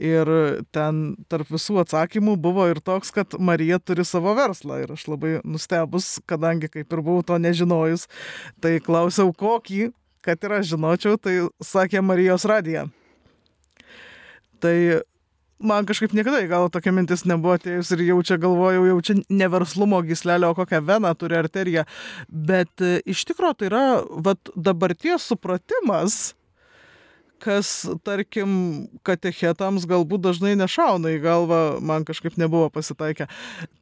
Ir 0.00 0.28
ten 0.72 1.02
tarp 1.28 1.50
visų 1.52 1.82
atsakymų 1.82 2.38
buvo 2.40 2.64
ir 2.70 2.80
toks, 2.80 3.12
kad 3.12 3.36
Marija 3.36 3.76
turi 3.76 4.06
savo 4.08 4.32
verslą. 4.38 4.80
Ir 4.80 4.94
aš 4.94 5.04
labai 5.12 5.34
nustebus, 5.44 6.14
kadangi 6.24 6.72
kaip 6.72 6.88
ir 6.88 7.02
buvau 7.04 7.20
to 7.20 7.36
nežinojus, 7.36 8.08
tai 8.64 8.78
klausiau 8.80 9.34
kokį, 9.36 9.90
kad 10.24 10.44
ir 10.44 10.58
aš 10.58 10.72
žinočiau, 10.72 11.18
tai 11.20 11.38
sakė 11.62 12.02
Marijos 12.04 12.46
radija. 12.48 12.86
Tai 14.62 14.76
man 15.62 15.86
kažkaip 15.86 16.14
niekada 16.16 16.42
į 16.42 16.50
galvą 16.50 16.70
tokia 16.74 16.92
mintis 16.94 17.24
nebuvo 17.28 17.56
atėjus 17.56 17.92
ir 17.94 18.04
jau 18.08 18.18
čia 18.26 18.38
galvojau, 18.42 18.84
jau 18.90 18.98
čia 19.04 19.16
ne 19.30 19.48
verslumo 19.50 20.02
gislelio, 20.06 20.52
o 20.52 20.58
kokią 20.58 20.82
veną 20.86 21.14
turi 21.18 21.38
arteriją. 21.38 21.86
Bet 22.28 22.82
e, 22.82 23.00
iš 23.06 23.24
tikrųjų 23.30 23.58
tai 23.58 23.70
yra 23.70 23.82
vat, 24.26 24.52
dabarties 24.54 25.26
supratimas, 25.30 26.20
kas, 27.42 27.70
tarkim, 28.06 28.52
katechetams 29.06 29.86
galbūt 29.90 30.22
dažnai 30.28 30.54
nešauna 30.58 31.16
į 31.16 31.22
galvą, 31.24 31.60
man 31.82 32.06
kažkaip 32.06 32.38
nebuvo 32.40 32.68
pasitaikę. 32.74 33.26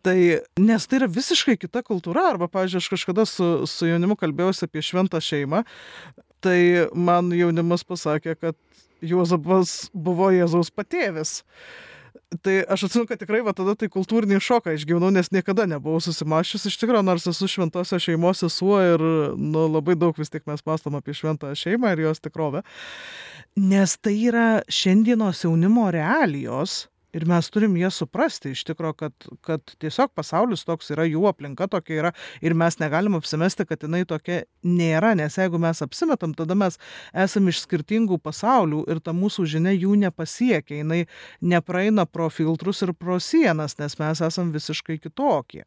Tai, 0.06 0.16
nes 0.61 0.88
tai 0.88 1.00
yra 1.02 1.11
visiškai 1.12 1.59
kita 1.61 1.85
kultūra, 1.87 2.30
arba, 2.32 2.49
pavyzdžiui, 2.52 2.80
aš 2.80 2.90
kažkada 2.94 3.28
su, 3.28 3.50
su 3.68 3.88
jaunimu 3.90 4.16
kalbėjausi 4.20 4.64
apie 4.64 4.85
šventą 4.85 5.20
šeimą, 5.25 5.64
tai 6.42 6.88
man 6.94 7.30
jaunimas 7.37 7.85
pasakė, 7.87 8.37
kad 8.40 8.59
Juozapas 9.00 9.88
buvo 9.94 10.28
Jėzaus 10.35 10.73
patėvis. 10.75 11.40
Tai 12.42 12.52
aš 12.70 12.85
atsimenu, 12.87 13.09
kad 13.11 13.18
tikrai 13.18 13.40
va 13.42 13.54
tada 13.56 13.75
tai 13.78 13.88
kultūrinį 13.90 14.38
šoką 14.44 14.75
išgyvenau, 14.76 15.11
nes 15.14 15.32
niekada 15.35 15.66
nebuvau 15.70 15.99
susimašęs 16.02 16.68
iš 16.70 16.76
tikrųjų, 16.78 17.02
nors 17.06 17.26
esu 17.26 17.49
šventosios 17.50 18.04
šeimos 18.04 18.44
sesuo 18.44 18.78
ir 18.82 19.02
nu, 19.35 19.64
labai 19.66 19.97
daug 19.99 20.18
vis 20.18 20.30
tik 20.30 20.47
mes 20.50 20.62
pastam 20.62 20.99
apie 20.99 21.14
šventąją 21.16 21.59
šeimą 21.59 21.90
ir 21.94 22.04
jos 22.06 22.23
tikrovę. 22.23 22.62
Nes 23.59 23.97
tai 23.99 24.14
yra 24.30 24.49
šiandienos 24.70 25.42
jaunimo 25.42 25.88
realijos 25.90 26.85
Ir 27.17 27.25
mes 27.26 27.49
turim 27.50 27.75
jas 27.79 27.97
suprasti 27.99 28.52
iš 28.55 28.62
tikrųjų, 28.69 28.95
kad, 29.00 29.29
kad 29.47 29.73
tiesiog 29.83 30.12
pasaulis 30.14 30.62
toks 30.67 30.93
yra, 30.95 31.07
jų 31.09 31.25
aplinka 31.31 31.67
tokia 31.71 31.97
yra 31.97 32.12
ir 32.45 32.55
mes 32.55 32.79
negalim 32.79 33.17
apsimesti, 33.19 33.67
kad 33.67 33.83
jinai 33.83 34.05
tokia 34.07 34.45
nėra, 34.62 35.17
nes 35.19 35.35
jeigu 35.40 35.59
mes 35.59 35.83
apsimetam, 35.83 36.37
tada 36.38 36.55
mes 36.59 36.79
esame 37.11 37.50
iš 37.50 37.64
skirtingų 37.64 38.21
pasaulių 38.23 38.85
ir 38.95 39.02
ta 39.02 39.14
mūsų 39.17 39.49
žinia 39.57 39.75
jų 39.75 39.99
nepasiekia, 40.05 40.85
jinai 40.85 41.00
nepraeina 41.43 42.07
pro 42.07 42.31
filtrus 42.31 42.85
ir 42.87 42.95
pro 42.95 43.19
sienas, 43.19 43.75
nes 43.83 43.99
mes 43.99 44.23
esame 44.31 44.55
visiškai 44.55 45.00
kitokie. 45.02 45.64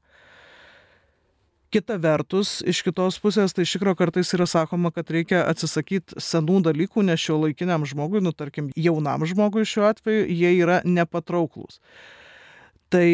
Kita 1.73 1.95
vertus, 1.97 2.59
iš 2.69 2.83
kitos 2.85 3.17
pusės, 3.17 3.55
tai 3.55 3.65
iš 3.65 3.71
tikrųjų 3.75 3.97
kartais 3.97 4.29
yra 4.37 4.45
sakoma, 4.49 4.91
kad 4.93 5.09
reikia 5.09 5.39
atsisakyti 5.49 6.21
senų 6.21 6.59
dalykų, 6.67 7.01
nes 7.07 7.21
šio 7.21 7.39
laikiniam 7.41 7.87
žmogui, 7.89 8.21
nu 8.21 8.29
tarkim, 8.29 8.67
jaunam 8.77 9.25
žmogui 9.25 9.65
šiuo 9.65 9.87
atveju, 9.89 10.27
jie 10.29 10.51
yra 10.59 10.83
nepatrauklus. 10.85 11.79
Tai 12.93 13.07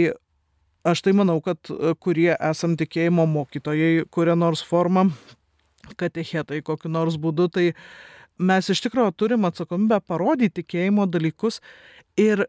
aš 0.84 1.06
tai 1.06 1.16
manau, 1.16 1.38
kad 1.46 1.72
e, 1.72 1.94
kurie 2.04 2.34
esam 2.36 2.76
tikėjimo 2.80 3.24
mokytojai, 3.32 4.06
kuria 4.12 4.36
nors 4.36 4.64
forma, 4.66 5.08
katechetai 6.00 6.60
kokiu 6.66 6.92
nors 6.92 7.16
būdu, 7.16 7.48
tai 7.56 7.66
mes 8.40 8.70
iš 8.72 8.84
tikrųjų 8.86 9.16
turim 9.16 9.48
atsakomybę 9.48 10.02
parodyti 10.04 10.62
tikėjimo 10.62 11.08
dalykus 11.08 11.62
ir 12.20 12.48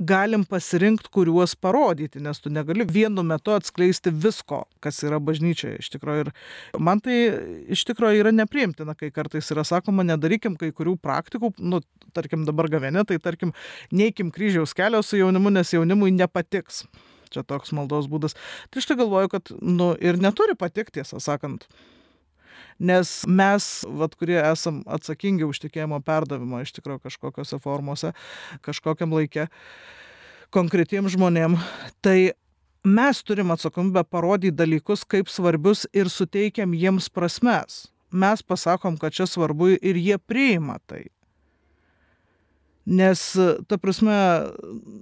galim 0.00 0.44
pasirinkti, 0.48 1.10
kuriuos 1.12 1.54
parodyti, 1.60 2.22
nes 2.24 2.40
tu 2.40 2.50
negali 2.52 2.86
vienu 2.88 3.22
metu 3.26 3.52
atskleisti 3.52 4.12
visko, 4.24 4.62
kas 4.80 5.02
yra 5.04 5.20
bažnyčioje 5.20 5.82
iš 5.82 5.90
tikrųjų. 5.94 6.24
Ir 6.24 6.80
man 6.80 7.02
tai 7.04 7.18
iš 7.76 7.84
tikrųjų 7.90 8.22
yra 8.22 8.32
nepriimtina, 8.34 8.96
kai 8.98 9.12
kartais 9.14 9.52
yra 9.52 9.64
sakoma, 9.68 10.06
nedarykim 10.08 10.56
kai 10.60 10.72
kurių 10.76 10.96
praktikų, 11.04 11.52
nu, 11.60 11.82
tarkim 12.16 12.46
dabar 12.48 12.70
gavenė, 12.72 13.04
tai 13.08 13.20
tarkim, 13.22 13.52
neįkim 13.92 14.32
kryžiaus 14.34 14.74
kelio 14.76 15.02
su 15.04 15.20
jaunimu, 15.20 15.52
nes 15.54 15.76
jaunimui 15.76 16.14
nepatiks. 16.16 16.86
Čia 17.30 17.44
toks 17.46 17.70
maldos 17.76 18.08
būdas. 18.10 18.34
Tai 18.72 18.80
aš 18.82 18.90
tai 18.90 18.96
galvoju, 18.98 19.30
kad, 19.30 19.52
nu, 19.62 19.92
ir 20.02 20.18
neturi 20.18 20.56
patikti, 20.58 20.98
tiesą 20.98 21.20
sakant 21.22 21.68
nes 22.80 23.12
mes, 23.28 23.68
vat, 24.00 24.16
kurie 24.16 24.38
esam 24.40 24.80
atsakingi 24.88 25.44
už 25.44 25.60
tikėjimo 25.66 26.00
perdavimą 26.04 26.62
iš 26.64 26.72
tikrųjų 26.78 27.04
kažkokiose 27.04 27.60
formose, 27.62 28.14
kažkokiam 28.64 29.12
laikė, 29.14 29.46
konkretiem 30.54 31.08
žmonėm, 31.12 31.58
tai 32.00 32.32
mes 32.84 33.22
turim 33.22 33.52
atsakomybę 33.52 34.04
parodyti 34.08 34.56
dalykus 34.56 35.04
kaip 35.04 35.28
svarbius 35.28 35.84
ir 35.92 36.08
suteikiam 36.10 36.74
jiems 36.74 37.10
prasmes. 37.12 37.86
Mes 38.10 38.42
pasakom, 38.42 38.96
kad 38.98 39.14
čia 39.14 39.28
svarbu 39.28 39.76
ir 39.76 39.98
jie 40.00 40.16
priima 40.18 40.80
tai. 40.90 41.04
Nes, 42.90 43.20
ta 43.68 43.76
prasme, 43.78 44.16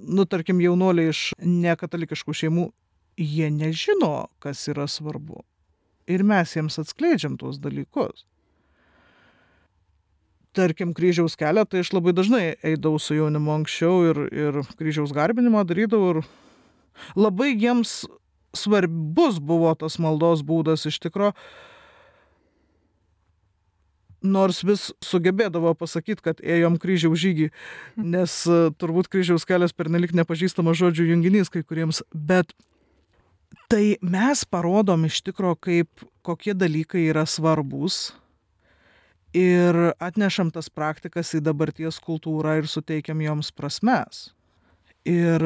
nu, 0.05 0.27
tarkim, 0.29 0.59
jaunuoliai 0.61 1.15
iš 1.15 1.31
nekatalikiškų 1.41 2.35
šeimų, 2.43 2.67
jie 3.17 3.49
nežino, 3.55 4.27
kas 4.43 4.67
yra 4.69 4.85
svarbu 4.91 5.41
ir 6.09 6.25
mes 6.27 6.57
jiems 6.57 6.81
atskleidžiam 6.83 7.37
tuos 7.41 7.61
dalykus. 7.63 8.25
Tarkim, 10.57 10.95
kryžiaus 10.97 11.37
kelią, 11.39 11.67
tai 11.69 11.85
aš 11.85 11.93
labai 11.95 12.15
dažnai 12.17 12.45
eidavau 12.67 12.99
su 12.99 13.15
jaunimu 13.15 13.53
anksčiau 13.61 14.01
ir, 14.11 14.23
ir 14.33 14.61
kryžiaus 14.81 15.13
garbinimą 15.15 15.63
darydavau 15.69 16.17
ir 16.17 16.23
labai 17.15 17.53
jiems 17.53 18.01
svarbus 18.57 19.39
buvo 19.45 19.75
tas 19.79 20.01
maldos 20.03 20.43
būdas 20.43 20.89
iš 20.89 20.99
tikrųjų 21.05 21.37
nors 24.23 24.63
vis 24.67 24.89
sugebėdavo 25.05 25.75
pasakyti, 25.79 26.23
kad 26.25 26.41
ėjom 26.43 26.79
kryžiaus 26.83 27.21
žygį, 27.23 27.51
nes 28.03 28.35
turbūt 28.81 29.11
kryžiaus 29.13 29.47
kelias 29.49 29.75
pernelik 29.77 30.15
nepažįstamas 30.17 30.79
žodžių 30.81 31.11
junginys 31.13 31.53
kai 31.53 31.63
kuriems, 31.63 32.03
bet 32.13 32.55
Tai 33.69 33.99
mes 34.01 34.45
parodom 34.49 35.03
iš 35.05 35.19
tikro, 35.27 35.51
kaip 35.61 36.01
kokie 36.25 36.55
dalykai 36.57 37.03
yra 37.11 37.27
svarbus 37.29 38.15
ir 39.37 39.77
atnešam 40.01 40.49
tas 40.55 40.71
praktikas 40.73 41.35
į 41.37 41.43
dabarties 41.45 41.99
kultūrą 42.01 42.55
ir 42.63 42.71
suteikiam 42.73 43.21
joms 43.21 43.53
prasmes. 43.53 44.31
Ir 45.05 45.45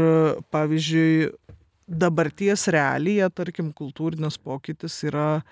pavyzdžiui, 0.54 1.32
dabarties 1.90 2.68
realija, 2.70 3.26
tarkim, 3.26 3.72
kultūrinis 3.74 4.38
pokytis 4.38 5.00
yra, 5.10 5.42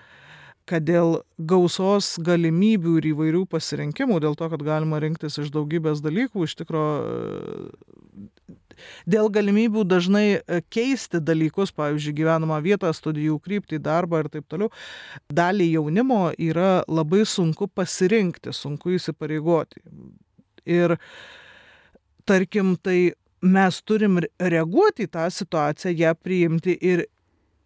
kad 0.63 0.87
dėl 0.87 1.17
gausos 1.35 2.13
galimybių 2.23 2.95
ir 3.01 3.11
įvairių 3.11 3.43
pasirinkimų, 3.51 4.23
dėl 4.23 4.39
to, 4.39 4.47
kad 4.47 4.63
galima 4.63 5.03
rinktis 5.03 5.41
iš 5.43 5.51
daugybės 5.51 5.99
dalykų, 6.07 6.47
iš 6.47 6.55
tikrųjų 6.63 7.75
dėl 9.09 9.29
galimybių 9.33 9.85
dažnai 9.87 10.25
e, 10.39 10.61
keisti 10.73 11.21
dalykus, 11.23 11.73
pavyzdžiui, 11.75 12.15
gyvenamą 12.21 12.61
vietą, 12.63 12.91
studijų 12.95 13.39
kryptį, 13.43 13.81
darbą 13.83 14.23
ir 14.23 14.31
taip 14.33 14.47
toliau, 14.51 14.71
dalį 15.31 15.71
jaunimo 15.75 16.23
yra 16.37 16.81
labai 16.87 17.23
sunku 17.29 17.69
pasirinkti, 17.71 18.53
sunku 18.55 18.95
įsipareigoti. 18.97 19.81
Ir 20.69 20.97
tarkim, 22.29 22.75
tai 22.77 23.13
mes 23.41 23.81
turim 23.81 24.21
reaguoti 24.37 25.07
į 25.07 25.13
tą 25.15 25.25
situaciją, 25.33 25.95
ją 25.97 26.13
priimti 26.21 26.77
ir 26.77 27.07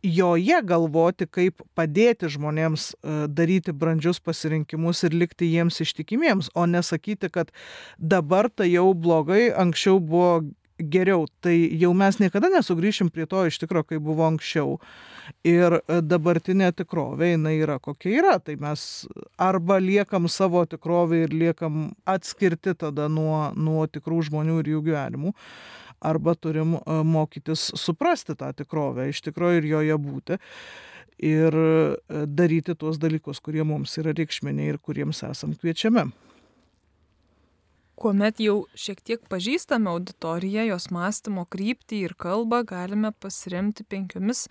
joje 0.05 0.59
galvoti, 0.63 1.25
kaip 1.25 1.63
padėti 1.77 2.29
žmonėms 2.31 2.91
e, 2.93 3.15
daryti 3.31 3.73
brandžius 3.73 4.21
pasirinkimus 4.23 5.03
ir 5.07 5.15
likti 5.17 5.49
jiems 5.49 5.81
ištikimiems, 5.81 6.51
o 6.53 6.65
nesakyti, 6.69 7.31
kad 7.33 7.51
dabar 7.97 8.49
tai 8.49 8.69
jau 8.71 8.91
blogai, 8.93 9.49
anksčiau 9.51 9.99
buvo 9.99 10.43
geriau. 10.79 11.25
Tai 11.41 11.53
jau 11.79 11.91
mes 11.95 12.17
niekada 12.19 12.49
nesugrįšim 12.53 13.09
prie 13.13 13.27
to 13.29 13.45
iš 13.47 13.59
tikrųjų, 13.61 13.87
kai 13.89 13.99
buvo 14.03 14.25
anksčiau. 14.27 14.77
Ir 15.47 15.79
e, 15.79 16.01
dabartinė 16.05 16.71
tikrovė, 16.75 17.31
jinai 17.33 17.55
yra 17.61 17.77
kokia 17.83 18.19
yra. 18.19 18.35
Tai 18.43 18.57
mes 18.61 19.05
arba 19.41 19.79
liekam 19.81 20.29
savo 20.31 20.65
tikrovę 20.69 21.23
ir 21.25 21.33
liekam 21.33 21.93
atskirti 22.05 22.75
tada 22.77 23.07
nuo, 23.11 23.49
nuo 23.55 23.85
tikrų 23.87 24.21
žmonių 24.29 24.59
ir 24.61 24.73
jų 24.75 24.83
gyvenimų, 24.89 25.33
arba 26.05 26.35
turim 26.35 26.75
e, 26.77 26.99
mokytis 27.07 27.71
suprasti 27.79 28.37
tą 28.37 28.51
tikrovę, 28.57 29.09
iš 29.09 29.23
tikrųjų 29.29 29.63
ir 29.63 29.71
joje 29.71 29.97
būti. 30.09 30.39
Ir 31.25 31.55
e, 31.55 32.25
daryti 32.27 32.75
tuos 32.75 32.99
dalykus, 32.99 33.39
kurie 33.39 33.63
mums 33.63 33.95
yra 34.01 34.11
reikšminiai 34.15 34.73
ir 34.73 34.81
kuriems 34.83 35.23
esam 35.23 35.55
kviečiami 35.55 36.09
kuomet 37.99 38.39
jau 38.43 38.65
šiek 38.77 39.01
tiek 39.05 39.21
pažįstame 39.31 39.89
auditoriją, 39.91 40.65
jos 40.69 40.89
mąstymo 40.93 41.45
kryptį 41.51 42.01
ir 42.07 42.15
kalbą, 42.19 42.63
galime 42.67 43.11
pasiremti 43.23 43.85
penkiomis 43.87 44.45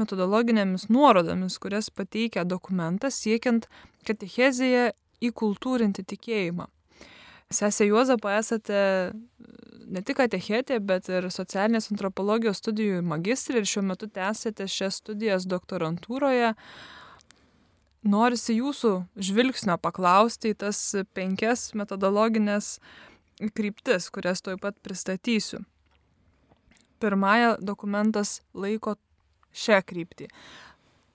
metodologinėmis 0.00 0.88
nuorodomis, 0.92 1.58
kurias 1.62 1.90
pateikia 1.90 2.46
dokumentas 2.48 3.20
siekiant 3.22 3.68
katechezėje 4.08 4.92
įkultūrinti 5.28 6.04
tikėjimą. 6.08 6.68
Sesė 7.48 7.88
Juozapa 7.88 8.34
esate 8.36 8.80
ne 9.88 10.02
tik 10.04 10.18
katechetė, 10.20 10.78
bet 10.84 11.08
ir 11.08 11.30
socialinės 11.32 11.88
antropologijos 11.92 12.60
studijų 12.60 13.00
magistrė 13.08 13.62
ir 13.62 13.68
šiuo 13.70 13.86
metu 13.88 14.08
tęsėte 14.12 14.68
šias 14.68 15.00
studijas 15.02 15.48
doktorantūroje 15.48 16.52
norisi 18.02 18.58
jūsų 18.58 18.92
žvilgsnio 19.16 19.78
paklausti 19.80 20.52
į 20.52 20.58
tas 20.62 20.78
penkias 21.14 21.72
metodologinės 21.74 22.78
kryptis, 23.54 24.10
kurias 24.10 24.42
tuoj 24.42 24.58
pat 24.62 24.78
pristatysiu. 24.82 25.64
Pirmąją 26.98 27.58
dokumentas 27.62 28.40
laiko 28.54 28.96
šią 29.54 29.82
kryptį. 29.86 30.28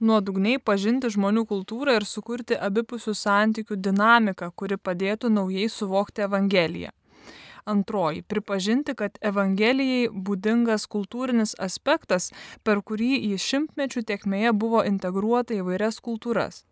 Nuodugniai 0.04 0.60
pažinti 0.60 1.08
žmonių 1.12 1.46
kultūrą 1.48 1.96
ir 1.96 2.06
sukurti 2.08 2.58
abipusių 2.60 3.14
santykių 3.16 3.78
dinamiką, 3.80 4.50
kuri 4.56 4.76
padėtų 4.76 5.32
naujai 5.32 5.70
suvokti 5.72 6.26
Evangeliją. 6.26 6.92
Antroji- 7.66 8.22
pripažinti, 8.32 8.96
kad 8.96 9.18
Evangelijai 9.22 10.10
būdingas 10.12 10.88
kultūrinis 10.88 11.56
aspektas, 11.56 12.32
per 12.64 12.82
kurį 12.82 13.32
į 13.32 13.40
šimtmečių 13.40 14.04
tiekmėje 14.04 14.52
buvo 14.52 14.84
integruota 14.84 15.54
į 15.56 15.64
vairias 15.64 16.02
kultūras. 16.02 16.66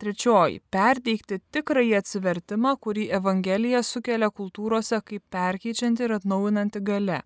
Trečioji- 0.00 0.62
perteikti 0.74 1.36
tikrąjį 1.52 1.96
atsivertimą, 1.98 2.70
kurį 2.84 3.02
Evangelija 3.18 3.82
sukelia 3.84 4.30
kultūrose 4.32 5.02
kaip 5.04 5.22
perkeičianti 5.34 6.06
ir 6.06 6.14
atnaujinanti 6.16 6.80
gale. 6.80 7.18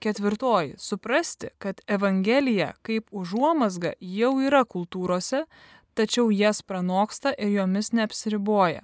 Ketvirtoji- 0.00 0.74
suprasti, 0.88 1.50
kad 1.58 1.80
Evangelija 1.86 2.72
kaip 2.82 3.12
užuomasga 3.12 3.92
jau 4.00 4.32
yra 4.40 4.64
kultūrose, 4.64 5.44
tačiau 5.94 6.30
jas 6.30 6.62
pranoksta 6.62 7.34
ir 7.38 7.52
jomis 7.58 7.92
neapsiriboja. 7.92 8.80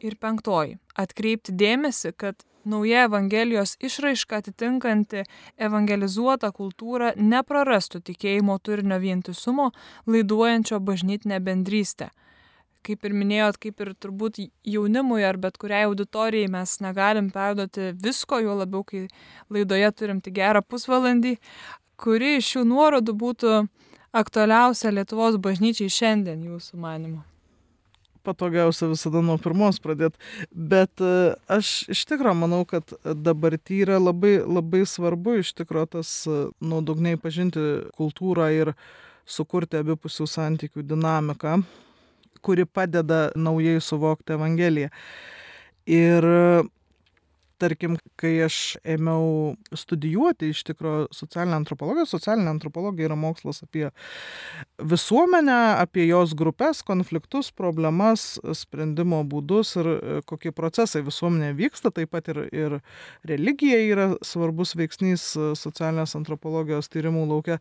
Ir 0.00 0.16
penktoji- 0.16 0.78
atkreipti 1.04 1.54
dėmesį, 1.54 2.16
kad 2.16 2.44
nauja 2.66 3.04
Evangelijos 3.06 3.76
išraiška 3.80 4.40
atitinkanti 4.42 5.24
evangelizuotą 5.68 6.50
kultūrą 6.56 7.12
neprarastų 7.16 8.02
tikėjimo 8.10 8.58
turinio 8.62 8.98
vientisumo, 9.02 9.70
laiduojančio 10.06 10.80
bažnytinę 10.80 11.40
bendrystę. 11.40 12.10
Kaip 12.86 13.06
ir 13.06 13.14
minėjot, 13.18 13.58
kaip 13.58 13.80
ir 13.82 13.92
turbūt 13.98 14.38
jaunimui 14.66 15.24
ar 15.26 15.38
bet 15.42 15.58
kuriai 15.58 15.88
auditorijai 15.88 16.50
mes 16.50 16.76
negalim 16.84 17.32
perduoti 17.34 17.92
visko, 18.02 18.38
jo 18.42 18.54
labiau, 18.60 18.84
kai 18.86 19.06
laidoje 19.50 19.90
turim 19.98 20.20
tik 20.22 20.38
gerą 20.38 20.62
pusvalandį, 20.62 21.36
kuri 21.98 22.36
iš 22.38 22.52
šių 22.54 22.66
nuorodų 22.70 23.16
būtų 23.22 23.54
aktualiausia 24.16 24.94
Lietuvos 24.94 25.40
bažnyčiai 25.42 25.90
šiandien 25.90 26.46
jūsų 26.46 26.78
manimu 26.78 27.24
patogiausia 28.26 28.90
visada 28.90 29.22
nuo 29.24 29.38
pirmos 29.42 29.78
pradėti. 29.82 30.20
Bet 30.50 31.02
e, 31.04 31.34
aš 31.52 31.86
iš 31.92 32.04
tikrųjų 32.10 32.36
manau, 32.42 32.62
kad 32.68 32.92
dabartį 33.04 33.80
yra 33.86 34.00
labai, 34.02 34.36
labai 34.42 34.84
svarbu 34.88 35.38
iš 35.42 35.54
tikrųjų 35.60 35.90
tas 35.98 36.12
e, 36.26 36.38
nuodugniai 36.60 37.20
pažinti 37.20 37.64
kultūrą 37.98 38.50
ir 38.54 38.74
sukurti 39.26 39.80
abipusių 39.80 40.28
santykių 40.30 40.84
dinamiką, 40.86 41.58
kuri 42.46 42.66
padeda 42.66 43.30
naujai 43.34 43.80
suvokti 43.82 44.36
Evangeliją. 44.36 44.92
Ir 45.86 46.26
tarkim, 47.60 47.96
kai 48.20 48.32
aš 48.46 48.56
ėmiau 48.86 49.54
studijuoti 49.76 50.50
iš 50.52 50.62
tikrųjų 50.68 51.08
socialinę 51.16 51.58
antropologiją, 51.60 52.06
socialinė 52.10 52.52
antropologija 52.54 53.10
yra 53.10 53.18
mokslas 53.18 53.62
apie 53.64 53.88
visuomenę, 54.80 55.58
apie 55.82 56.06
jos 56.08 56.34
grupės, 56.38 56.82
konfliktus, 56.86 57.50
problemas, 57.56 58.36
sprendimo 58.56 59.22
būdus 59.28 59.76
ir 59.80 59.90
e, 59.92 60.18
kokie 60.28 60.52
procesai 60.56 61.04
visuomenėje 61.06 61.56
vyksta, 61.60 61.92
taip 61.94 62.12
pat 62.16 62.30
ir, 62.32 62.44
ir 62.52 62.78
religija 63.28 63.80
yra 63.86 64.10
svarbus 64.26 64.76
veiksnys 64.78 65.32
e, 65.36 65.50
socialinės 65.58 66.16
antropologijos 66.18 66.92
tyrimų 66.92 67.26
laukia. 67.32 67.60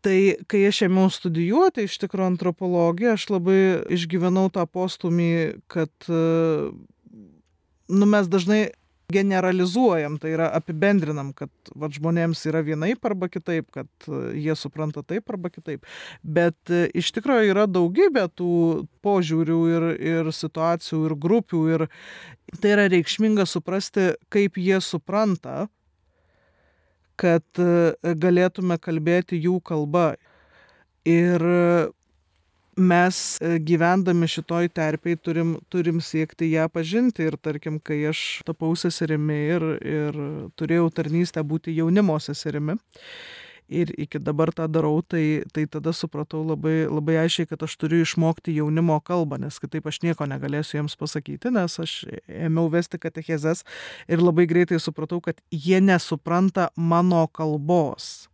Tai 0.00 0.16
kai 0.48 0.62
aš 0.64 0.86
ėmiau 0.86 1.10
studijuoti 1.12 1.84
iš 1.84 1.98
tikrųjų 2.00 2.30
antropologiją, 2.32 3.18
aš 3.18 3.26
labai 3.34 3.58
išgyvenau 3.92 4.46
tą 4.54 4.64
postumį, 4.64 5.32
kad 5.68 5.92
nu, 7.90 8.06
mes 8.08 8.30
dažnai 8.30 8.62
generalizuojam, 9.10 10.18
tai 10.18 10.34
yra 10.34 10.48
apibendrinam, 10.54 11.32
kad 11.36 11.50
vat, 11.74 11.92
žmonėms 11.96 12.42
yra 12.50 12.62
vienaip 12.66 13.04
arba 13.06 13.28
kitaip, 13.32 13.68
kad 13.74 13.88
e, 14.06 14.20
jie 14.38 14.54
supranta 14.58 15.02
taip 15.06 15.30
arba 15.32 15.50
kitaip. 15.52 15.86
Bet 16.22 16.70
e, 16.70 16.86
iš 16.96 17.10
tikrųjų 17.16 17.50
yra 17.50 17.66
daugybė 17.70 18.28
tų 18.38 18.52
požiūrių 19.04 19.58
ir, 19.74 19.88
ir 20.12 20.32
situacijų 20.34 21.02
ir 21.08 21.16
grupių 21.26 21.62
ir 21.74 21.86
tai 22.60 22.74
yra 22.76 22.88
reikšminga 22.92 23.46
suprasti, 23.50 24.12
kaip 24.32 24.58
jie 24.60 24.80
supranta, 24.84 25.66
kad 27.20 27.46
e, 27.58 28.14
galėtume 28.14 28.78
kalbėti 28.80 29.40
jų 29.40 29.58
kalba. 29.66 30.12
Ir 31.08 31.42
mes 32.80 33.38
e, 33.40 33.58
gyvendami 33.62 34.28
šitoj 34.30 34.70
terpėj 34.76 35.18
turim, 35.24 35.52
turim 35.72 36.00
siekti 36.04 36.50
ją 36.52 36.68
pažinti 36.72 37.28
ir 37.28 37.36
tarkim, 37.40 37.78
kai 37.82 38.00
aš 38.10 38.40
tapau 38.48 38.72
seserimi 38.78 39.36
ir, 39.56 39.66
ir 39.80 40.18
turėjau 40.58 40.88
tarnystę 40.96 41.44
būti 41.46 41.76
jaunimo 41.76 42.18
seserimi. 42.22 42.78
Ir 43.70 43.92
iki 44.02 44.18
dabar 44.18 44.50
tą 44.50 44.64
darau, 44.66 44.96
tai, 45.06 45.44
tai 45.54 45.62
tada 45.70 45.92
supratau 45.94 46.40
labai, 46.42 46.88
labai 46.90 47.20
aiškiai, 47.20 47.52
kad 47.52 47.60
aš 47.62 47.76
turiu 47.78 48.00
išmokti 48.02 48.56
jaunimo 48.56 48.96
kalbą, 49.06 49.38
nes 49.38 49.60
kitaip 49.62 49.86
aš 49.86 50.00
nieko 50.02 50.26
negalėsiu 50.26 50.80
jiems 50.80 50.98
pasakyti, 50.98 51.52
nes 51.54 51.78
aš 51.78 51.94
ėmiau 52.26 52.66
vesti 52.72 52.98
katechezes 52.98 53.62
ir 54.10 54.24
labai 54.24 54.48
greitai 54.50 54.80
supratau, 54.82 55.20
kad 55.22 55.38
jie 55.54 55.78
nesupranta 55.78 56.72
mano 56.74 57.28
kalbos 57.30 58.26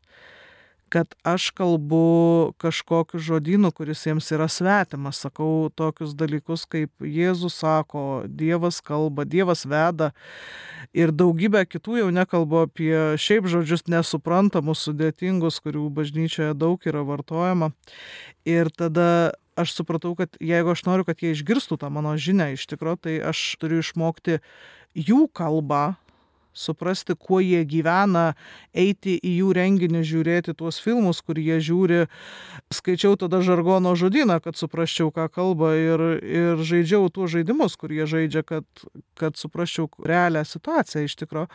kad 0.88 1.14
aš 1.26 1.50
kalbu 1.50 2.52
kažkokiu 2.62 3.18
žodynu, 3.18 3.72
kuris 3.74 4.04
jiems 4.06 4.28
yra 4.34 4.46
svetimas, 4.48 5.18
sakau 5.24 5.70
tokius 5.74 6.14
dalykus, 6.14 6.66
kaip 6.70 6.92
Jėzus 7.02 7.58
sako, 7.58 8.24
Dievas 8.26 8.78
kalba, 8.84 9.26
Dievas 9.26 9.66
veda 9.66 10.12
ir 10.94 11.10
daugybę 11.10 11.64
kitų 11.66 11.98
jau 12.04 12.12
nekalbu 12.14 12.62
apie 12.66 12.92
šiaip 13.18 13.48
žodžius 13.50 13.86
nesuprantamus, 13.90 14.84
sudėtingus, 14.86 15.58
kurių 15.64 15.88
bažnyčioje 15.96 16.54
daug 16.54 16.80
yra 16.86 17.02
vartojama. 17.06 17.72
Ir 18.46 18.70
tada 18.70 19.34
aš 19.58 19.74
supratau, 19.74 20.14
kad 20.14 20.36
jeigu 20.38 20.70
aš 20.70 20.84
noriu, 20.86 21.06
kad 21.08 21.22
jie 21.22 21.32
išgirstų 21.34 21.80
tą 21.80 21.90
mano 21.90 22.14
žinią 22.20 22.52
iš 22.54 22.68
tikrųjų, 22.70 23.02
tai 23.08 23.14
aš 23.32 23.42
turiu 23.60 23.82
išmokti 23.82 24.38
jų 24.94 25.26
kalbą, 25.34 25.96
suprasti, 26.56 27.14
kuo 27.14 27.40
jie 27.44 27.62
gyvena, 27.68 28.34
eiti 28.74 29.16
į 29.20 29.34
jų 29.40 29.52
renginius, 29.56 30.06
žiūrėti 30.10 30.56
tuos 30.58 30.80
filmus, 30.82 31.22
kur 31.24 31.40
jie 31.40 31.58
žiūri. 31.62 32.04
Skaičiau 32.74 33.18
tada 33.20 33.42
žargono 33.44 33.94
žodyną, 33.98 34.40
kad 34.44 34.58
suprasčiau, 34.58 35.12
ką 35.14 35.28
kalba 35.32 35.74
ir, 35.78 36.06
ir 36.24 36.64
žaidžiau 36.66 37.10
tuos 37.12 37.34
žaidimus, 37.36 37.76
kur 37.80 37.92
jie 37.94 38.08
žaidžia, 38.08 38.44
kad, 38.46 38.66
kad 39.20 39.36
suprasčiau 39.38 39.90
realią 40.02 40.46
situaciją 40.48 41.06
iš 41.06 41.20
tikrųjų. 41.22 41.50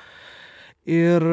Ir 0.92 1.26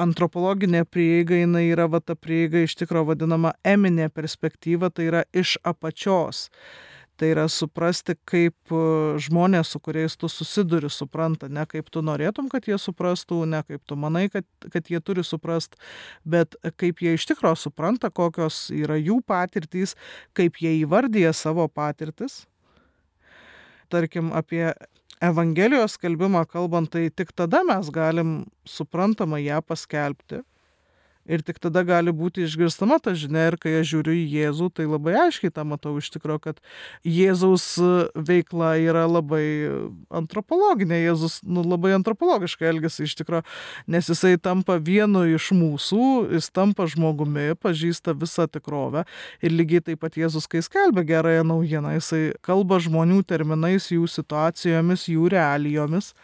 antropologinė 0.00 0.84
prieiga, 0.88 1.36
jinai 1.40 1.66
yra 1.70 1.88
va 1.90 2.00
ta 2.00 2.16
prieiga 2.16 2.62
iš 2.64 2.76
tikrųjų 2.80 3.12
vadinama 3.12 3.54
eminė 3.66 4.08
perspektyva, 4.14 4.90
tai 4.94 5.10
yra 5.10 5.24
iš 5.36 5.56
apačios. 5.66 6.48
Tai 7.20 7.28
yra 7.28 7.42
suprasti, 7.52 8.14
kaip 8.24 8.72
e, 8.72 8.78
žmonės, 9.20 9.74
su 9.74 9.80
kuriais 9.84 10.14
tu 10.16 10.28
susiduri, 10.32 10.88
supranta, 10.88 11.50
ne 11.52 11.66
kaip 11.68 11.90
tu 11.92 12.00
norėtum, 12.00 12.46
kad 12.48 12.64
jie 12.64 12.78
suprastų, 12.80 13.42
ne 13.44 13.60
kaip 13.66 13.82
tu 13.84 13.98
manai, 14.00 14.22
kad, 14.32 14.46
kad 14.72 14.88
jie 14.88 15.02
turi 15.04 15.20
suprast, 15.26 15.76
bet 16.24 16.56
kaip 16.80 17.02
jie 17.04 17.12
iš 17.18 17.26
tikrųjų 17.28 17.58
supranta, 17.60 18.08
kokios 18.08 18.62
yra 18.72 18.96
jų 18.96 19.18
patirtys, 19.28 19.98
kaip 20.32 20.62
jie 20.64 20.78
įvardyja 20.78 21.34
savo 21.36 21.68
patirtis. 21.68 22.46
Tarkim, 23.92 24.32
apie 24.32 24.70
Evangelijos 25.20 25.98
skelbimą 25.98 26.46
kalbant, 26.48 26.88
tai 26.94 27.10
tik 27.12 27.34
tada 27.36 27.60
mes 27.68 27.92
galim 27.92 28.38
suprantamai 28.64 29.42
ją 29.44 29.60
paskelbti 29.60 30.40
Ir 31.30 31.44
tik 31.46 31.60
tada 31.62 31.84
gali 31.86 32.10
būti 32.10 32.42
išgirstama 32.42 32.98
ta 33.02 33.14
žinia 33.14 33.46
ir 33.52 33.56
kai 33.60 33.76
aš 33.80 33.92
žiūriu 33.92 34.16
į 34.18 34.24
Jėzų, 34.34 34.66
tai 34.74 34.86
labai 34.90 35.14
aiškiai 35.28 35.52
tą 35.54 35.62
matau 35.68 35.92
iš 36.00 36.10
tikrųjų, 36.16 36.40
kad 36.48 36.58
Jėzaus 37.06 37.66
veikla 38.18 38.72
yra 38.82 39.04
labai 39.06 39.44
antropologinė, 40.10 40.98
Jėzus 41.04 41.38
nu, 41.46 41.62
labai 41.62 41.94
antropologiškai 42.00 42.68
elgesi 42.72 43.06
iš 43.06 43.14
tikrųjų, 43.22 43.46
nes 43.94 44.10
jisai 44.10 44.34
tampa 44.42 44.80
vienu 44.82 45.22
iš 45.36 45.52
mūsų, 45.54 46.02
jis 46.34 46.50
tampa 46.50 46.88
žmogumi, 46.90 47.52
pažįsta 47.62 48.16
visą 48.18 48.48
tikrovę 48.50 49.06
ir 49.38 49.54
lygiai 49.54 49.84
taip 49.86 50.02
pat 50.02 50.18
Jėzus, 50.18 50.50
kai 50.50 50.64
skelbia 50.66 51.06
gerąją 51.06 51.46
naujieną, 51.46 51.94
jisai 52.00 52.24
kalba 52.46 52.80
žmonių 52.82 53.22
terminais, 53.22 53.90
jų 53.94 54.10
situacijomis, 54.10 55.06
jų 55.14 55.30
realijomis. 55.30 56.14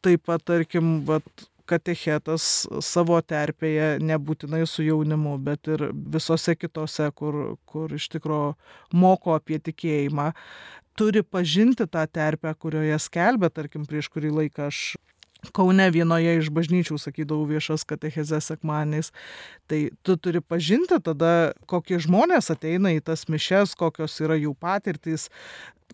Taip 0.00 0.22
pat, 0.24 0.40
tarkim, 0.48 1.02
vat, 1.04 1.49
katechetas 1.70 2.44
savo 2.84 3.20
terpėje, 3.22 3.98
nebūtinai 4.02 4.64
su 4.68 4.84
jaunimu, 4.86 5.36
bet 5.46 5.70
ir 5.70 5.88
visose 5.92 6.56
kitose, 6.58 7.10
kur, 7.16 7.40
kur 7.70 7.94
iš 7.96 8.08
tikrųjų 8.16 8.54
moko 9.00 9.36
apie 9.38 9.60
tikėjimą, 9.70 10.30
turi 10.98 11.22
pažinti 11.22 11.86
tą 11.86 12.04
terpę, 12.10 12.52
kurioje 12.58 12.98
skelbia, 13.00 13.50
tarkim, 13.54 13.86
prieš 13.88 14.10
kurį 14.12 14.34
laiką 14.42 14.68
aš 14.68 14.82
Kaune 15.56 15.88
vienoje 15.94 16.36
iš 16.38 16.50
bažnyčių 16.52 16.98
sakydavau 17.00 17.46
viešas 17.48 17.86
katechezės 17.88 18.50
sekmaniais, 18.52 19.10
tai 19.70 19.88
tu 20.04 20.16
turi 20.20 20.42
pažinti 20.44 21.00
tada, 21.00 21.52
kokie 21.70 22.00
žmonės 22.02 22.52
ateina 22.52 22.92
į 22.96 23.00
tas 23.08 23.24
mišes, 23.32 23.72
kokios 23.80 24.18
yra 24.20 24.36
jų 24.36 24.52
patirtys, 24.60 25.30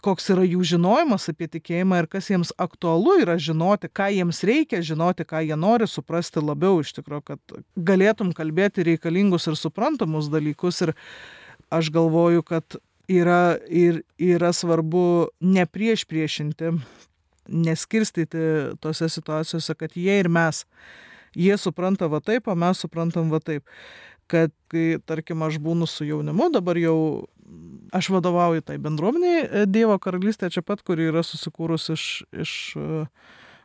koks 0.02 0.28
yra 0.34 0.44
jų 0.46 0.64
žinojimas 0.74 1.28
apie 1.30 1.48
tikėjimą 1.50 2.02
ir 2.02 2.08
kas 2.10 2.28
jiems 2.30 2.52
aktualu 2.60 3.20
yra 3.22 3.36
žinoti, 3.40 3.88
ką 3.88 4.10
jiems 4.14 4.42
reikia 4.46 4.82
žinoti, 4.84 5.26
ką 5.28 5.42
jie 5.46 5.56
nori 5.58 5.88
suprasti 5.90 6.42
labiau 6.42 6.82
iš 6.82 6.92
tikrųjų, 6.98 7.24
kad 7.30 7.56
galėtum 7.76 8.34
kalbėti 8.36 8.84
reikalingus 8.86 9.48
ir 9.48 9.56
suprantamus 9.58 10.30
dalykus. 10.32 10.82
Ir 10.84 10.94
aš 11.72 11.90
galvoju, 11.94 12.44
kad 12.46 12.78
yra, 13.08 13.56
ir, 13.68 14.02
yra 14.18 14.52
svarbu 14.54 15.32
ne 15.40 15.66
prieš 15.66 16.06
priešinti, 16.10 16.76
neskirstyti 17.48 18.38
tose 18.80 19.08
situacijose, 19.12 19.76
kad 19.78 19.96
jie 19.96 20.18
ir 20.20 20.28
mes, 20.32 20.64
jie 21.36 21.56
supranta 21.60 22.08
va 22.10 22.20
taip, 22.24 22.48
o 22.48 22.54
mes 22.58 22.82
suprantam 22.82 23.30
va 23.32 23.40
taip. 23.40 23.64
Kad 24.26 24.50
kai, 24.72 24.98
tarkim, 25.06 25.44
aš 25.46 25.60
būnu 25.62 25.86
su 25.86 26.06
jaunimu, 26.08 26.48
dabar 26.50 26.78
jau 26.80 26.96
aš 27.94 28.08
vadovauju 28.10 28.64
tai 28.66 28.78
bendruomeniai 28.82 29.44
e, 29.44 29.64
Dievo 29.70 29.94
karalystė 30.02 30.50
čia 30.50 30.64
pat, 30.66 30.82
kuri 30.82 31.06
yra 31.12 31.22
susikūrus 31.22 31.90
iš, 31.94 32.06
iš 32.34 32.52
e, 32.74 33.04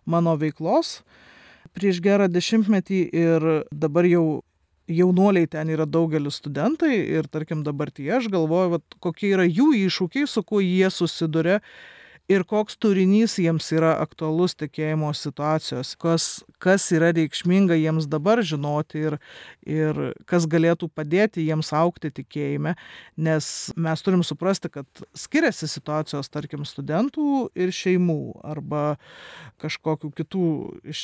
mano 0.05 0.35
veiklos. 0.37 0.99
Prieš 1.73 2.01
gerą 2.03 2.27
dešimtmetį 2.29 3.01
ir 3.15 3.47
dabar 3.71 4.05
jau 4.05 4.43
jaunuoliai 4.91 5.47
ten 5.47 5.71
yra 5.71 5.85
daugelis 5.87 6.39
studentai 6.41 6.93
ir 6.99 7.29
tarkim 7.31 7.63
dabartyje 7.63 8.17
aš 8.17 8.29
galvoju, 8.33 8.75
vat, 8.75 8.97
kokie 9.03 9.31
yra 9.35 9.45
jų 9.47 9.71
iššūkiai, 9.85 10.27
su 10.27 10.43
kuo 10.43 10.61
jie 10.63 10.89
susiduria 10.91 11.61
ir 12.31 12.43
koks 12.47 12.77
turinys 12.81 13.35
jiems 13.41 13.67
yra 13.75 13.91
aktualus 14.01 14.55
tikėjimo 14.59 15.09
situacijos, 15.17 15.93
kas, 15.99 16.27
kas 16.63 16.87
yra 16.95 17.11
reikšminga 17.15 17.75
jiems 17.79 18.07
dabar 18.11 18.41
žinoti 18.45 19.03
ir, 19.09 19.17
ir 19.67 19.99
kas 20.29 20.47
galėtų 20.49 20.89
padėti 20.95 21.45
jiems 21.47 21.71
aukti 21.75 22.11
tikėjime, 22.21 22.75
nes 23.17 23.51
mes 23.75 24.05
turim 24.05 24.23
suprasti, 24.27 24.71
kad 24.71 25.03
skiriasi 25.17 25.69
situacijos, 25.71 26.31
tarkim, 26.31 26.65
studentų 26.67 27.49
ir 27.55 27.75
šeimų 27.75 28.19
arba 28.55 28.95
kažkokių 29.61 30.11
kitų 30.21 30.47
iš, 30.95 31.03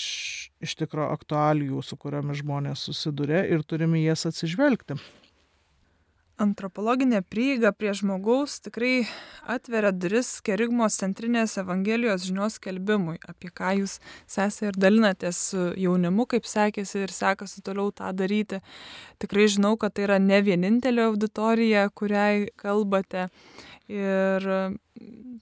iš 0.64 0.78
tikro 0.80 1.12
aktualijų, 1.12 1.84
su 1.84 2.00
kuriomis 2.00 2.42
žmonės 2.44 2.88
susiduria 2.88 3.44
ir 3.48 3.66
turime 3.68 4.02
jas 4.06 4.28
atsižvelgti 4.30 5.00
antropologinė 6.42 7.24
prieiga 7.26 7.72
prie 7.74 7.92
žmogaus 7.98 8.60
tikrai 8.62 9.08
atveria 9.50 9.92
duris 9.92 10.30
kerigmos 10.46 10.98
centrinės 11.02 11.58
evangelijos 11.62 12.28
žinios 12.28 12.58
skelbimui, 12.60 13.18
apie 13.28 13.50
ką 13.54 13.74
jūs 13.82 13.98
sesė 14.30 14.70
ir 14.70 14.78
dalinatės 14.78 15.40
su 15.52 15.70
jaunimu, 15.80 16.28
kaip 16.30 16.46
sekėsi 16.50 17.04
ir 17.06 17.14
sekasi 17.14 17.64
toliau 17.66 17.92
tą 17.96 18.12
daryti. 18.18 18.62
Tikrai 19.22 19.48
žinau, 19.52 19.76
kad 19.82 19.98
tai 19.98 20.06
yra 20.08 20.20
ne 20.22 20.42
vienintelė 20.46 21.08
auditorija, 21.10 21.88
kuriai 21.90 22.48
kalbate. 22.60 23.30
Ir 23.88 24.44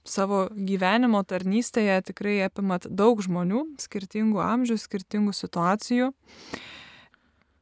savo 0.06 0.44
gyvenimo 0.54 1.20
tarnystėje 1.26 1.98
tikrai 2.12 2.38
apimat 2.46 2.86
daug 2.86 3.20
žmonių, 3.24 3.64
skirtingų 3.82 4.40
amžių, 4.44 4.78
skirtingų 4.78 5.34
situacijų. 5.34 6.12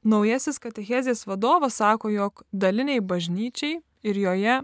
Naujasis 0.04 0.58
katechezės 0.60 1.24
vadovas 1.24 1.78
sako, 1.80 2.10
jog 2.12 2.42
daliniai 2.52 3.00
bažnyčiai 3.00 3.78
ir 4.04 4.18
joje 4.20 4.58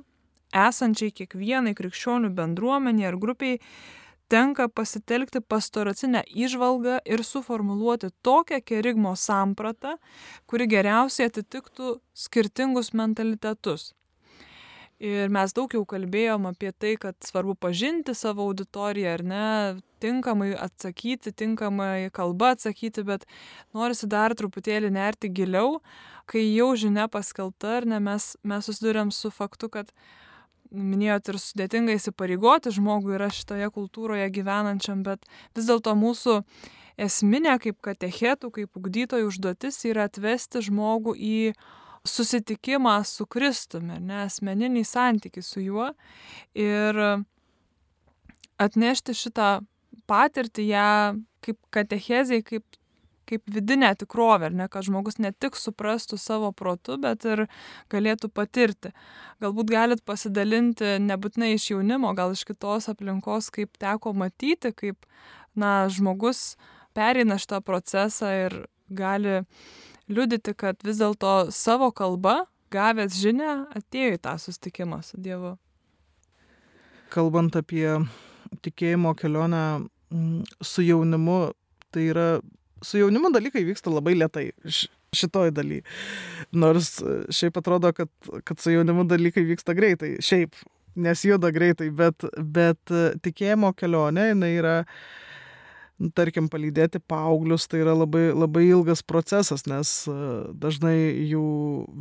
esančiai 0.52 1.14
kiekvienai 1.16 1.72
krikščionių 1.78 2.28
bendruomenė 2.36 3.06
ar 3.08 3.16
grupiai 3.16 3.60
tenka 4.30 4.68
pasitelkti 4.68 5.40
pastoracinę 5.40 6.22
įžvalgą 6.28 6.98
ir 7.08 7.24
suformuluoti 7.24 8.12
tokią 8.22 8.60
kerigmo 8.62 9.14
sampratą, 9.16 9.96
kuri 10.46 10.68
geriausiai 10.70 11.30
atitiktų 11.30 11.96
skirtingus 12.12 12.92
mentalitetus. 12.92 13.94
Ir 15.00 15.30
mes 15.32 15.54
daug 15.56 15.72
jau 15.72 15.80
kalbėjom 15.88 16.44
apie 16.50 16.74
tai, 16.76 16.90
kad 17.00 17.16
svarbu 17.24 17.54
pažinti 17.56 18.12
savo 18.12 18.44
auditoriją 18.50 19.14
ar 19.16 19.22
ne, 19.24 19.44
tinkamai 20.04 20.50
atsakyti, 20.60 21.32
tinkamai 21.32 22.10
kalba 22.12 22.50
atsakyti, 22.52 23.06
bet 23.08 23.24
norisi 23.72 24.08
dar 24.12 24.34
truputėlį 24.36 24.90
nerti 24.92 25.30
giliau, 25.32 25.78
kai 26.28 26.42
jau 26.44 26.74
žinia 26.76 27.08
paskelbta 27.08 27.78
ar 27.78 27.88
ne, 27.88 28.02
mes, 28.10 28.34
mes 28.44 28.68
susidurėm 28.68 29.08
su 29.08 29.32
faktu, 29.32 29.72
kad 29.72 29.88
minėjot 30.68 31.32
ir 31.32 31.40
sudėtinga 31.46 31.96
įsipareigoti 31.96 32.76
žmogui 32.76 33.16
yra 33.16 33.32
šitoje 33.32 33.72
kultūroje 33.72 34.28
gyvenančiam, 34.36 35.00
bet 35.06 35.24
vis 35.56 35.64
dėlto 35.72 35.96
mūsų 35.96 36.42
esminė 37.00 37.56
kaip 37.64 37.80
katechetų, 37.88 38.52
kaip 38.52 38.76
ugdytojų 38.76 39.32
užduotis 39.32 39.80
yra 39.88 40.10
atvesti 40.12 40.60
žmogų 40.68 41.16
į 41.16 41.36
susitikimą 42.06 43.00
su 43.04 43.26
Kristumi, 43.28 43.98
ne 44.00 44.24
asmeninį 44.24 44.84
santykių 44.88 45.42
su 45.44 45.62
juo 45.64 45.90
ir 46.56 47.00
atnešti 48.60 49.16
šitą 49.16 49.50
patirtį 50.10 50.66
ją 50.70 50.90
kaip 51.44 51.58
katechezijai, 51.72 52.42
kaip, 52.44 52.64
kaip 53.30 53.44
vidinę 53.54 53.92
tikrovę, 53.96 54.50
ne, 54.52 54.66
kad 54.72 54.84
žmogus 54.88 55.20
ne 55.22 55.30
tik 55.32 55.56
suprastų 55.56 56.18
savo 56.20 56.50
protu, 56.56 56.98
bet 57.00 57.24
ir 57.28 57.46
galėtų 57.92 58.32
patirti. 58.32 58.92
Galbūt 59.40 59.70
galit 59.72 60.04
pasidalinti 60.04 60.96
nebūtinai 61.04 61.54
iš 61.54 61.70
jaunimo, 61.72 62.12
gal 62.18 62.34
iš 62.36 62.44
kitos 62.48 62.90
aplinkos, 62.92 63.52
kaip 63.54 63.76
teko 63.80 64.12
matyti, 64.16 64.74
kaip 64.76 65.08
na, 65.54 65.86
žmogus 65.92 66.56
pereina 66.96 67.38
šitą 67.40 67.62
procesą 67.64 68.32
ir 68.46 68.60
gali 68.90 69.40
liudyti, 70.10 70.54
kad 70.58 70.80
vis 70.86 71.00
dėlto 71.00 71.50
savo 71.54 71.90
kalba, 71.96 72.44
gavęs 72.74 73.18
žinę, 73.18 73.50
atėjo 73.76 74.16
į 74.16 74.22
tą 74.24 74.36
sustikimą 74.42 75.00
su 75.06 75.20
Dievu. 75.22 75.56
Kalbant 77.10 77.56
apie 77.58 77.98
tikėjimo 78.62 79.14
kelionę 79.18 79.64
su 80.62 80.84
jaunimu, 80.86 81.40
tai 81.94 82.08
yra, 82.12 82.28
su 82.82 83.00
jaunimu 83.00 83.32
dalykai 83.34 83.64
vyksta 83.66 83.92
labai 83.92 84.16
lietai 84.18 84.50
šitoj 85.16 85.50
daly. 85.54 85.80
Nors 86.54 86.98
šiaip 87.34 87.58
atrodo, 87.58 87.92
kad, 87.94 88.10
kad 88.46 88.62
su 88.62 88.74
jaunimu 88.74 89.06
dalykai 89.10 89.42
vyksta 89.48 89.74
greitai, 89.78 90.16
šiaip, 90.22 90.54
nes 91.00 91.24
juda 91.26 91.50
greitai, 91.54 91.90
bet, 91.94 92.26
bet 92.38 92.94
tikėjimo 93.24 93.72
kelionė, 93.78 94.30
jinai 94.32 94.52
yra 94.58 94.76
tarkim, 96.16 96.48
palydėti 96.52 97.00
paauglius, 97.10 97.66
tai 97.68 97.82
yra 97.84 97.94
labai, 97.96 98.30
labai 98.32 98.64
ilgas 98.70 99.02
procesas, 99.04 99.66
nes 99.68 99.92
e, 100.08 100.16
dažnai 100.62 100.96
jų 101.28 101.44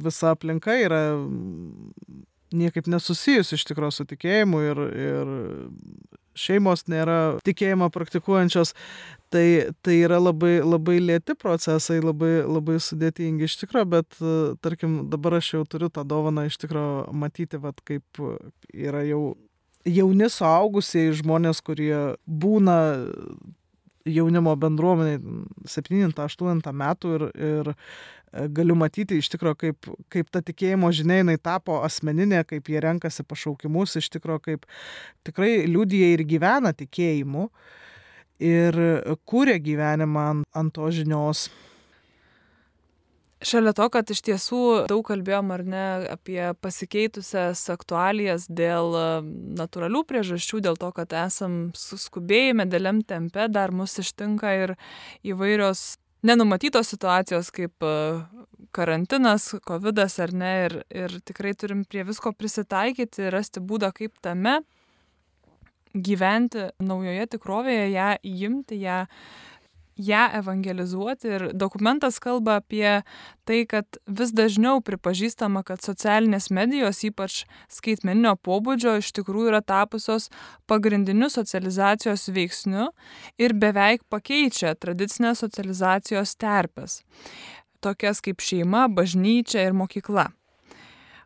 visa 0.05 0.33
aplinka 0.35 0.77
yra 0.79 1.01
niekaip 2.55 2.88
nesusijus 2.89 3.53
iš 3.53 3.65
tikrųjų 3.69 3.93
su 3.93 4.05
tikėjimu 4.09 4.62
ir, 4.65 4.79
ir 4.89 5.33
šeimos 6.39 6.85
nėra 6.89 7.17
tikėjimą 7.45 7.89
praktikuojančios, 7.93 8.71
tai, 9.33 9.45
tai 9.85 9.99
yra 10.05 10.17
labai, 10.21 10.59
labai 10.63 10.97
lėti 11.03 11.35
procesai, 11.38 11.99
labai, 12.01 12.39
labai 12.47 12.79
sudėtingi 12.81 13.45
iš 13.45 13.59
tikrųjų, 13.63 13.89
bet 13.91 14.17
tarkim 14.63 15.01
dabar 15.12 15.38
aš 15.41 15.53
jau 15.57 15.65
turiu 15.69 15.91
tą 15.93 16.05
dovaną 16.07 16.47
iš 16.49 16.57
tikrųjų 16.63 17.12
matyti, 17.19 17.62
vat, 17.62 17.83
kaip 17.85 18.23
yra 18.73 19.03
jau 19.05 19.35
jauni 19.88 20.29
suaugusieji 20.31 21.19
žmonės, 21.21 21.62
kurie 21.65 22.15
būna 22.25 22.79
jaunimo 24.07 24.55
bendruomeniai 24.59 25.19
7-8 25.67 26.73
metų 26.81 27.15
ir, 27.17 27.25
ir 27.49 27.71
galiu 28.53 28.75
matyti 28.77 29.17
iš 29.19 29.29
tikrųjų, 29.33 29.57
kaip, 29.63 29.89
kaip 30.13 30.29
ta 30.33 30.41
tikėjimo 30.45 30.91
žinia 30.95 31.21
jinai 31.21 31.38
tapo 31.41 31.79
asmeninė, 31.85 32.43
kaip 32.47 32.69
jie 32.69 32.81
renkasi 32.83 33.25
pašaukimus, 33.27 33.97
iš 33.99 34.09
tikrųjų, 34.15 34.43
kaip 34.45 34.67
tikrai 35.27 35.65
liūdija 35.69 36.13
ir 36.13 36.25
gyvena 36.29 36.73
tikėjimu 36.77 37.49
ir 38.39 38.77
kūrė 39.27 39.57
gyvenimą 39.63 40.27
ant, 40.33 40.47
ant 40.55 40.75
to 40.75 40.91
žinios. 40.95 41.49
Šalia 43.39 43.71
to, 43.71 43.86
kad 43.88 44.10
iš 44.12 44.19
tiesų 44.28 44.62
daug 44.91 45.06
kalbėjom 45.08 45.54
ar 45.56 45.62
ne 45.63 45.84
apie 46.12 46.41
pasikeitusias 46.60 47.62
aktualijas 47.71 48.49
dėl 48.52 48.91
natūralių 49.60 50.02
priežasčių, 50.10 50.60
dėl 50.65 50.75
to, 50.80 50.89
kad 50.97 51.15
esam 51.15 51.69
suskubėjime, 51.71 52.67
dėliam 52.67 52.99
tempe, 53.08 53.47
dar 53.47 53.71
mus 53.71 53.95
ištinka 54.04 54.52
ir 54.65 54.75
įvairios 55.23 55.93
nenumatytos 56.28 56.91
situacijos 56.91 57.52
kaip 57.56 57.88
karantinas, 58.75 59.54
COVID 59.65 60.04
ar 60.04 60.34
ne, 60.36 60.52
ir, 60.65 60.75
ir 60.91 61.15
tikrai 61.23 61.56
turim 61.56 61.86
prie 61.88 62.04
visko 62.04 62.34
prisitaikyti, 62.36 63.30
rasti 63.32 63.63
būdą, 63.63 63.93
kaip 63.95 64.19
tame 64.19 64.60
gyventi 65.95 66.67
naujoje 66.84 67.32
tikrovėje, 67.38 67.88
ją 67.95 68.10
įimti, 68.28 68.84
ją 68.84 69.06
ją 69.99 70.21
evangelizuoti 70.39 71.27
ir 71.27 71.45
dokumentas 71.53 72.19
kalba 72.23 72.59
apie 72.62 73.01
tai, 73.43 73.65
kad 73.67 73.99
vis 74.07 74.31
dažniau 74.35 74.79
pripažįstama, 74.85 75.63
kad 75.67 75.83
socialinės 75.83 76.49
medijos, 76.55 77.03
ypač 77.03 77.43
skaitmeninio 77.71 78.35
pobūdžio, 78.45 78.95
iš 79.03 79.12
tikrųjų 79.19 79.51
yra 79.51 79.62
tapusios 79.62 80.29
pagrindiniu 80.69 81.29
socializacijos 81.33 82.29
veiksniu 82.31 82.89
ir 83.41 83.55
beveik 83.59 84.07
pakeičia 84.09 84.75
tradicinės 84.79 85.43
socializacijos 85.43 86.35
terpės, 86.39 87.01
tokias 87.83 88.23
kaip 88.23 88.39
šeima, 88.43 88.88
bažnyčia 88.88 89.67
ir 89.67 89.75
mokykla. 89.75 90.29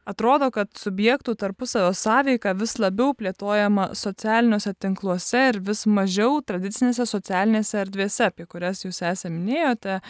Atrodo, 0.03 0.49
kad 0.51 0.67
subjektų 0.75 1.37
tarpusavio 1.39 1.93
sąveika 1.95 2.51
vis 2.59 2.75
labiau 2.81 3.13
plėtojama 3.15 3.93
socialiniuose 3.95 4.73
tinkluose 4.75 5.45
ir 5.53 5.59
vis 5.63 5.85
mažiau 5.87 6.41
tradicinėse 6.43 7.05
socialinėse 7.07 7.79
erdvėse, 7.85 8.27
apie 8.27 8.43
kurias 8.49 8.83
jūs 8.83 8.99
esate 8.99 9.31
minėjote, 9.31 10.01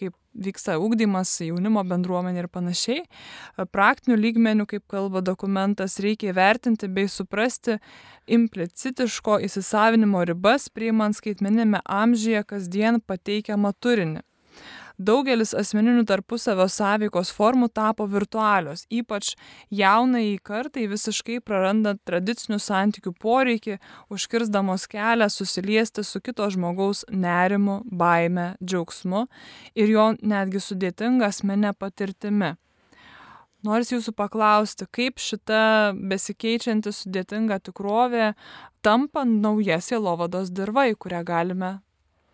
kaip 0.00 0.16
vyksta 0.32 0.78
ūkdymas 0.80 1.34
jaunimo 1.44 1.84
bendruomenė 1.84 2.46
ir 2.46 2.48
panašiai. 2.48 3.04
Praktinių 3.76 4.16
lygmenių, 4.22 4.66
kaip 4.72 4.86
kalba 4.88 5.20
dokumentas, 5.20 5.98
reikia 6.00 6.32
įvertinti 6.32 6.88
bei 6.88 7.04
suprasti 7.12 7.76
implicitiško 8.32 9.36
įsisavinimo 9.44 10.24
ribas, 10.32 10.70
priimant 10.72 11.20
skaitmeninėme 11.20 11.84
amžiuje 11.84 12.46
kasdien 12.48 13.02
pateikiamą 13.04 13.76
turinį 13.76 14.24
daugelis 14.98 15.52
asmeninių 15.56 16.04
tarpusavio 16.08 16.66
sąveikos 16.70 17.32
formų 17.34 17.68
tapo 17.74 18.06
virtualios, 18.10 18.84
ypač 18.92 19.34
jaunai 19.72 20.38
kartai 20.44 20.86
visiškai 20.90 21.40
prarandant 21.44 22.00
tradicinių 22.08 22.58
santykių 22.62 23.14
poreikį, 23.22 23.78
užkirzdamos 24.12 24.88
kelią 24.92 25.28
susiliesti 25.32 26.04
su 26.04 26.20
kito 26.20 26.48
žmogaus 26.52 27.04
nerimu, 27.10 27.82
baime, 27.86 28.52
džiaugsmu 28.62 29.26
ir 29.74 29.94
jo 29.94 30.10
netgi 30.20 30.60
sudėtinga 30.62 31.30
asmenė 31.32 31.72
patirtimi. 31.78 32.56
Nors 33.62 33.92
jūsų 33.92 34.10
paklausti, 34.18 34.88
kaip 34.90 35.22
šita 35.22 35.94
besikeičianti 35.94 36.90
sudėtinga 36.90 37.60
tikrovė 37.62 38.32
tampa 38.82 39.22
nauja 39.22 39.78
sielovados 39.78 40.50
dirba, 40.50 40.88
į 40.90 40.98
kurią 40.98 41.22
galime 41.22 41.76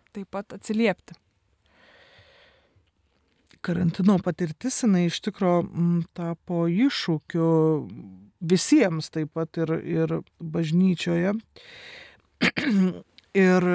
taip 0.09 0.31
pat 0.33 0.57
atsiliepti 0.57 1.13
karantino 3.65 4.17
patirtis 4.23 4.83
jinai 4.83 5.07
iš 5.09 5.19
tikro 5.25 5.59
m, 5.63 6.01
tapo 6.17 6.65
iššūkiu 6.71 7.49
visiems 8.39 9.11
taip 9.11 9.33
pat 9.35 9.59
ir, 9.59 9.75
ir 9.83 10.17
bažnyčioje. 10.39 11.35
ir 13.37 13.65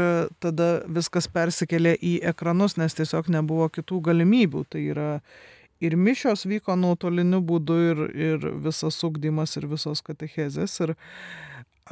tada 0.42 0.68
viskas 0.90 1.28
persikėlė 1.30 1.94
į 2.00 2.14
ekranus, 2.30 2.78
nes 2.80 2.96
tiesiog 2.96 3.28
nebuvo 3.32 3.68
kitų 3.72 4.00
galimybių. 4.08 4.64
Tai 4.70 4.82
yra 4.82 5.10
ir 5.84 5.96
mišios 5.96 6.46
vyko 6.48 6.76
nuotoliniu 6.80 7.42
būdu, 7.44 7.80
ir, 7.90 8.04
ir 8.14 8.48
visas 8.64 8.98
ugdymas, 9.04 9.56
ir 9.56 9.68
visos 9.70 10.02
katechezės. 10.02 10.78
Ir 10.80 10.94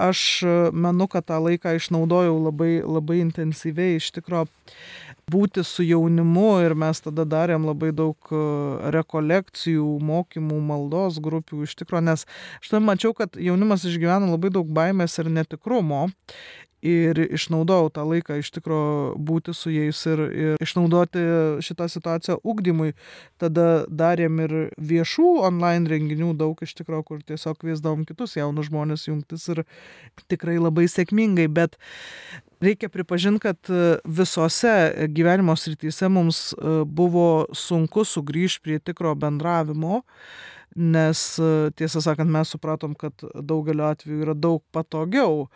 aš 0.01 0.43
manu, 0.73 1.09
kad 1.13 1.29
tą 1.29 1.39
laiką 1.43 1.77
išnaudojau 1.79 2.39
labai, 2.49 2.73
labai 2.83 3.21
intensyviai. 3.23 4.01
Iš 4.01 4.13
tikrųjų, 4.19 4.49
būti 5.31 5.65
su 5.65 5.85
jaunimu 5.87 6.63
ir 6.65 6.75
mes 6.79 7.01
tada 7.05 7.25
darėm 7.29 7.67
labai 7.69 7.93
daug 7.95 8.17
e, 8.33 8.43
rekolekcijų, 8.95 9.87
mokymų, 10.03 10.59
maldos 10.73 11.21
grupių 11.23 11.63
iš 11.67 11.77
tikrųjų, 11.83 12.05
nes 12.11 12.27
aš 12.61 12.73
tam 12.75 12.89
mačiau, 12.91 13.15
kad 13.17 13.39
jaunimas 13.39 13.87
išgyvena 13.89 14.33
labai 14.33 14.53
daug 14.55 14.69
baimės 14.69 15.19
ir 15.23 15.31
netikrumo 15.33 16.09
ir 16.83 17.19
išnaudojau 17.31 17.91
tą 17.95 18.05
laiką 18.11 18.39
iš 18.41 18.51
tikrųjų 18.59 19.15
būti 19.23 19.55
su 19.55 19.73
jais 19.73 20.01
ir, 20.11 20.23
ir 20.35 20.63
išnaudoti 20.63 21.23
šitą 21.65 21.89
situaciją 21.93 22.39
ugdymui. 22.43 22.93
Tada 23.41 23.85
darėm 23.89 24.41
ir 24.45 24.55
viešų 24.77 25.29
online 25.47 25.91
renginių 25.91 26.33
daug 26.39 26.59
iš 26.63 26.75
tikrųjų, 26.81 27.07
kur 27.09 27.27
tiesiog 27.27 27.61
kviesdavom 27.63 28.07
kitus 28.09 28.37
jaunus 28.39 28.71
žmonės 28.71 29.07
jungtis 29.09 29.47
ir 29.55 29.65
tikrai 30.31 30.59
labai 30.59 30.89
sėkmingai, 30.91 31.47
bet 31.49 31.79
reikia 32.63 32.91
pripažinti, 32.93 33.43
kad 33.43 33.71
e, 33.71 33.99
visose 34.05 34.75
gyvenimo 35.15 35.55
srityse 35.59 36.11
mums 36.13 36.51
e, 36.53 36.83
buvo 36.87 37.47
sunku 37.57 38.07
sugrįžti 38.07 38.63
prie 38.67 38.79
tikro 38.83 39.15
bendravimo, 39.19 40.03
nes 40.77 41.23
e, 41.39 41.71
tiesą 41.79 42.03
sakant, 42.05 42.31
mes 42.33 42.53
supratom, 42.55 42.97
kad 42.99 43.25
daugeliu 43.35 43.87
atveju 43.91 44.27
yra 44.27 44.35
daug 44.35 44.63
patogiau 44.75 45.47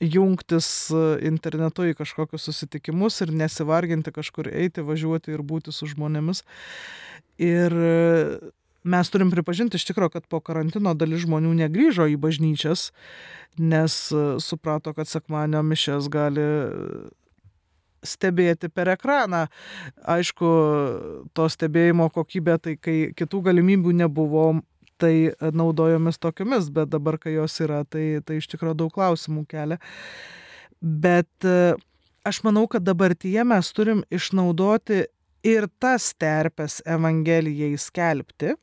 jungtis 0.00 0.68
internetu 1.24 1.86
į 1.88 1.94
kažkokius 1.96 2.50
susitikimus 2.50 3.16
ir 3.24 3.32
nesivarginti 3.32 4.12
kažkur 4.12 4.50
eiti, 4.52 4.84
važiuoti 4.84 5.32
ir 5.32 5.40
būti 5.40 5.72
su 5.72 5.88
žmonėmis. 5.88 6.42
Ir 7.40 7.72
mes 8.86 9.10
turim 9.10 9.30
pripažinti 9.34 9.78
iš 9.78 9.86
tikrųjų, 9.88 10.14
kad 10.14 10.26
po 10.30 10.40
karantino 10.44 10.94
dalis 10.94 11.24
žmonių 11.24 11.52
negrįžo 11.58 12.06
į 12.12 12.16
bažnyčias, 12.22 12.90
nes 13.58 13.96
e, 14.14 14.24
suprato, 14.42 14.94
kad 14.96 15.10
sekmanio 15.10 15.62
mišes 15.66 16.10
gali 16.12 16.46
stebėti 18.06 18.70
per 18.72 18.92
ekraną. 18.94 19.46
Aišku, 20.16 20.52
to 21.36 21.48
stebėjimo 21.52 22.08
kokybė, 22.14 22.58
tai 22.62 22.76
kai 22.80 22.96
kitų 23.16 23.42
galimybių 23.50 23.94
nebuvo, 24.04 24.48
tai 25.00 25.32
naudojomės 25.40 26.20
tokiomis, 26.22 26.70
bet 26.72 26.90
dabar, 26.92 27.18
kai 27.20 27.36
jos 27.36 27.58
yra, 27.64 27.82
tai, 27.84 28.22
tai 28.24 28.40
iš 28.40 28.48
tikrųjų 28.52 28.78
daug 28.84 28.94
klausimų 28.94 29.44
kelia. 29.50 29.80
Bet 30.80 31.44
e, 31.44 31.74
aš 32.28 32.42
manau, 32.46 32.66
kad 32.70 32.84
dabartyje 32.84 33.44
mes 33.48 33.72
turim 33.76 34.02
išnaudoti 34.12 35.04
ir 35.46 35.68
tas 35.80 36.10
terpes 36.18 36.80
Evangelijai 36.86 37.76
skelbti, 37.80 38.54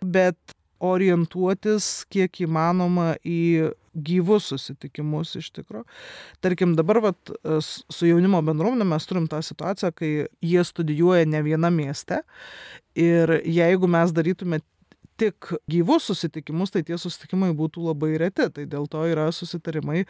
bet 0.00 0.56
orientuotis 0.80 2.06
kiek 2.12 2.42
įmanoma 2.46 3.14
į 3.26 3.70
gyvus 3.94 4.50
susitikimus 4.52 5.34
iš 5.40 5.50
tikrųjų. 5.56 5.86
Tarkim, 6.44 6.74
dabar 6.78 7.00
vat, 7.04 7.32
su 7.60 8.08
jaunimo 8.08 8.42
bendruomenė 8.46 8.86
mes 8.92 9.08
turim 9.08 9.26
tą 9.30 9.42
situaciją, 9.44 9.92
kai 9.96 10.10
jie 10.44 10.64
studijuoja 10.66 11.28
ne 11.28 11.42
viename 11.46 11.80
mieste 11.80 12.22
ir 12.98 13.40
jeigu 13.46 13.88
mes 13.90 14.12
darytume 14.14 14.60
tik 15.20 15.50
gyvus 15.70 16.08
susitikimus, 16.08 16.72
tai 16.74 16.82
tie 16.86 16.96
susitikimai 17.00 17.50
būtų 17.56 17.84
labai 17.90 18.14
reti. 18.20 18.48
Tai 18.54 18.64
dėl 18.70 18.88
to 18.90 19.04
yra 19.10 19.28
susitarimai 19.34 20.02
e, 20.02 20.06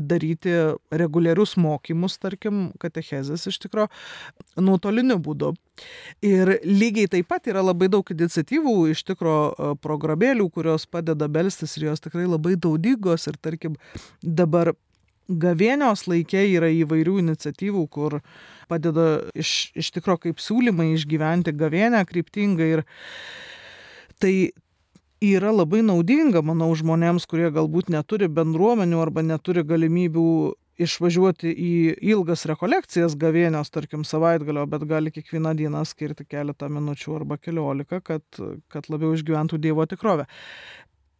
daryti 0.00 0.54
reguliarius 0.94 1.56
mokymus, 1.60 2.18
tarkim, 2.22 2.68
katechezės 2.82 3.48
iš 3.50 3.60
tikrųjų, 3.66 3.90
nuotoliniu 4.62 5.18
būdu. 5.22 5.54
Ir 6.24 6.56
lygiai 6.62 7.10
taip 7.10 7.28
pat 7.32 7.50
yra 7.50 7.64
labai 7.64 7.90
daug 7.92 8.08
iniciatyvų, 8.14 8.76
iš 8.94 9.04
tikrųjų, 9.10 9.44
e, 9.50 9.74
programėlių, 9.84 10.48
kurios 10.54 10.86
padeda 10.86 11.28
belstis 11.28 11.76
ir 11.78 11.90
jos 11.90 12.04
tikrai 12.04 12.28
labai 12.28 12.56
naudingos. 12.56 13.28
Ir 13.30 13.40
tarkim, 13.42 13.78
dabar 14.22 14.74
Gavėnios 15.24 16.02
laikė 16.04 16.42
yra 16.52 16.68
įvairių 16.68 17.16
iniciatyvų, 17.22 17.86
kur 17.88 18.18
padeda 18.68 19.22
iš, 19.32 19.72
iš 19.72 19.88
tikrųjų 19.96 20.20
kaip 20.26 20.42
siūlymai 20.44 20.90
išgyventi 20.92 21.54
gavėnę 21.56 22.02
kryptingai 22.04 22.68
ir 22.74 22.82
tai 24.20 24.52
yra 25.24 25.52
labai 25.54 25.82
naudinga, 25.84 26.42
manau, 26.44 26.72
žmonėms, 26.76 27.26
kurie 27.30 27.48
galbūt 27.54 27.90
neturi 27.92 28.28
bendruomenių 28.28 29.00
arba 29.00 29.24
neturi 29.24 29.64
galimybių 29.66 30.28
išvažiuoti 30.84 31.52
į 31.54 31.74
ilgas 32.10 32.44
rekolekcijas 32.50 33.14
gavėnios, 33.18 33.70
tarkim, 33.70 34.02
savaitgalio, 34.06 34.64
bet 34.70 34.86
gali 34.90 35.12
kiekvieną 35.14 35.54
dieną 35.58 35.84
skirti 35.86 36.26
keletą 36.26 36.68
minučių 36.72 37.20
arba 37.20 37.38
keliolika, 37.38 38.00
kad, 38.02 38.24
kad 38.68 38.90
labiau 38.90 39.14
išgyventų 39.14 39.60
Dievo 39.62 39.86
tikrovę. 39.86 40.26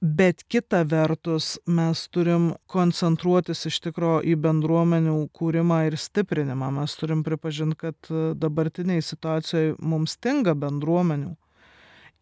Bet 0.05 0.43
kita 0.53 0.83
vertus, 0.85 1.55
mes 1.65 2.03
turim 2.13 2.51
koncentruotis 2.69 3.65
iš 3.71 3.79
tikro 3.87 4.19
į 4.21 4.35
bendruomenių 4.43 5.15
kūrimą 5.33 5.79
ir 5.87 5.97
stiprinimą. 5.97 6.69
Mes 6.77 6.99
turim 7.01 7.23
pripažinti, 7.25 7.79
kad 7.87 8.11
dabartiniai 8.37 9.01
situacijoje 9.01 9.79
mums 9.81 10.19
stinga 10.19 10.53
bendruomenių, 10.61 11.33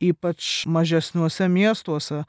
ypač 0.02 0.64
mažesniuose 0.70 1.48
miestuose 1.52 2.24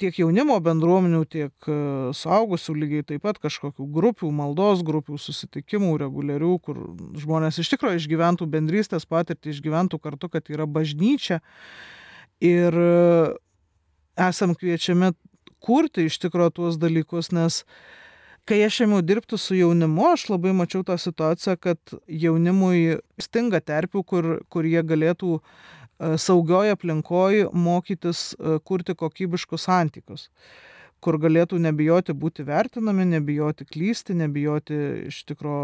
tiek 0.00 0.16
jaunimo 0.16 0.56
bendruomenių, 0.64 1.20
tiek 1.28 1.68
e, 1.68 1.76
suaugusių 2.16 2.74
lygiai 2.78 3.06
taip 3.06 3.24
pat 3.26 3.40
kažkokių 3.42 3.84
grupių, 3.92 4.30
maldos 4.32 4.80
grupių, 4.86 5.18
susitikimų 5.20 5.92
reguliarių, 6.00 6.54
kur 6.64 6.80
žmonės 7.20 7.60
iš 7.60 7.74
tikrųjų 7.74 8.00
išgyventų 8.00 8.48
bendrystės 8.50 9.04
patirtį, 9.10 9.52
išgyventų 9.52 10.00
kartu, 10.00 10.30
kad 10.32 10.48
yra 10.52 10.64
bažnyčia. 10.64 11.40
Ir 12.40 12.72
e, 12.72 12.92
esam 14.30 14.56
kviečiami 14.56 15.12
kurti 15.60 16.08
iš 16.08 16.16
tikrųjų 16.22 16.54
tuos 16.56 16.80
dalykus, 16.80 17.28
nes 17.36 17.66
kai 18.48 18.62
aš 18.64 18.80
ėmiau 18.86 19.02
dirbti 19.04 19.36
su 19.38 19.58
jaunimu, 19.58 20.14
aš 20.14 20.30
labai 20.32 20.54
mačiau 20.56 20.80
tą 20.86 20.96
situaciją, 20.98 21.58
kad 21.60 21.98
jaunimui 22.08 23.02
stinga 23.20 23.60
terpių, 23.60 24.02
kur, 24.08 24.30
kur 24.48 24.66
jie 24.66 24.80
galėtų 24.80 25.36
uh, 25.36 25.76
saugioj 26.00 26.72
aplinkoj 26.74 27.46
mokytis 27.52 28.32
e, 28.34 28.58
kurti 28.64 28.94
kokybiškus 28.96 29.66
santykius, 29.68 30.28
kur 31.00 31.18
galėtų 31.20 31.60
nebijoti 31.60 32.16
būti 32.16 32.44
vertinami, 32.48 33.06
nebijoti 33.16 33.66
klysti, 33.68 34.16
nebijoti 34.16 34.78
iš 35.10 35.22
tikro 35.28 35.58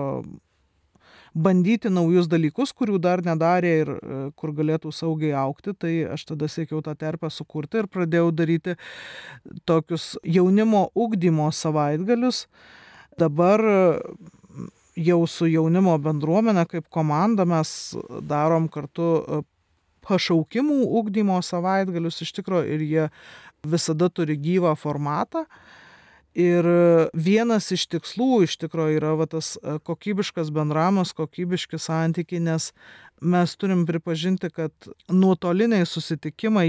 bandyti 1.37 1.91
naujus 1.93 2.29
dalykus, 2.33 2.73
kurių 2.77 3.01
dar 3.01 3.25
nedarė 3.25 3.73
ir 3.81 3.93
e, 3.97 4.21
kur 4.37 4.53
galėtų 4.57 4.93
saugiai 4.93 5.35
aukti, 5.41 5.73
tai 5.73 5.95
aš 6.13 6.29
tada 6.33 6.49
siekiau 6.53 6.83
tą 6.85 6.97
terpę 6.97 7.33
sukurti 7.33 7.83
ir 7.83 7.91
pradėjau 7.93 8.31
daryti 8.37 8.77
tokius 9.69 10.15
jaunimo 10.25 10.89
ugdymo 10.95 11.51
savaitgalius. 11.53 12.47
Dabar 13.17 13.63
jau 14.97 15.21
su 15.29 15.49
jaunimo 15.49 15.97
bendruomenė 16.01 16.65
kaip 16.69 16.89
komanda 16.93 17.45
mes 17.49 17.71
darom 18.29 18.69
kartu 18.73 19.45
pašaukimų 20.07 20.85
ugdymo 21.01 21.41
savaitgalius 21.45 22.23
iš 22.25 22.35
tikrųjų 22.39 22.77
ir 22.77 22.87
jie 22.87 23.09
visada 23.67 24.11
turi 24.13 24.39
gyvą 24.39 24.77
formatą. 24.79 25.47
Ir 26.37 26.67
vienas 27.17 27.71
iš 27.73 27.87
tikslų 27.89 28.43
iš 28.45 28.59
tikrųjų 28.61 28.99
yra 28.99 29.15
va, 29.17 29.25
tas 29.25 29.55
e, 29.57 29.79
kokybiškas 29.81 30.51
bendramas, 30.53 31.15
kokybiški 31.17 31.81
santykiai, 31.81 32.43
nes 32.45 32.67
mes 33.25 33.55
turim 33.57 33.87
pripažinti, 33.89 34.51
kad 34.53 34.89
nuotoliniai 35.09 35.87
susitikimai, 35.89 36.67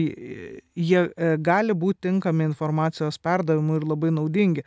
jie 0.72 1.02
e, 1.04 1.34
gali 1.44 1.76
būti 1.76 2.08
tinkami 2.08 2.48
informacijos 2.48 3.20
perdavimui 3.20 3.82
ir 3.82 3.90
labai 3.92 4.14
naudingi, 4.16 4.64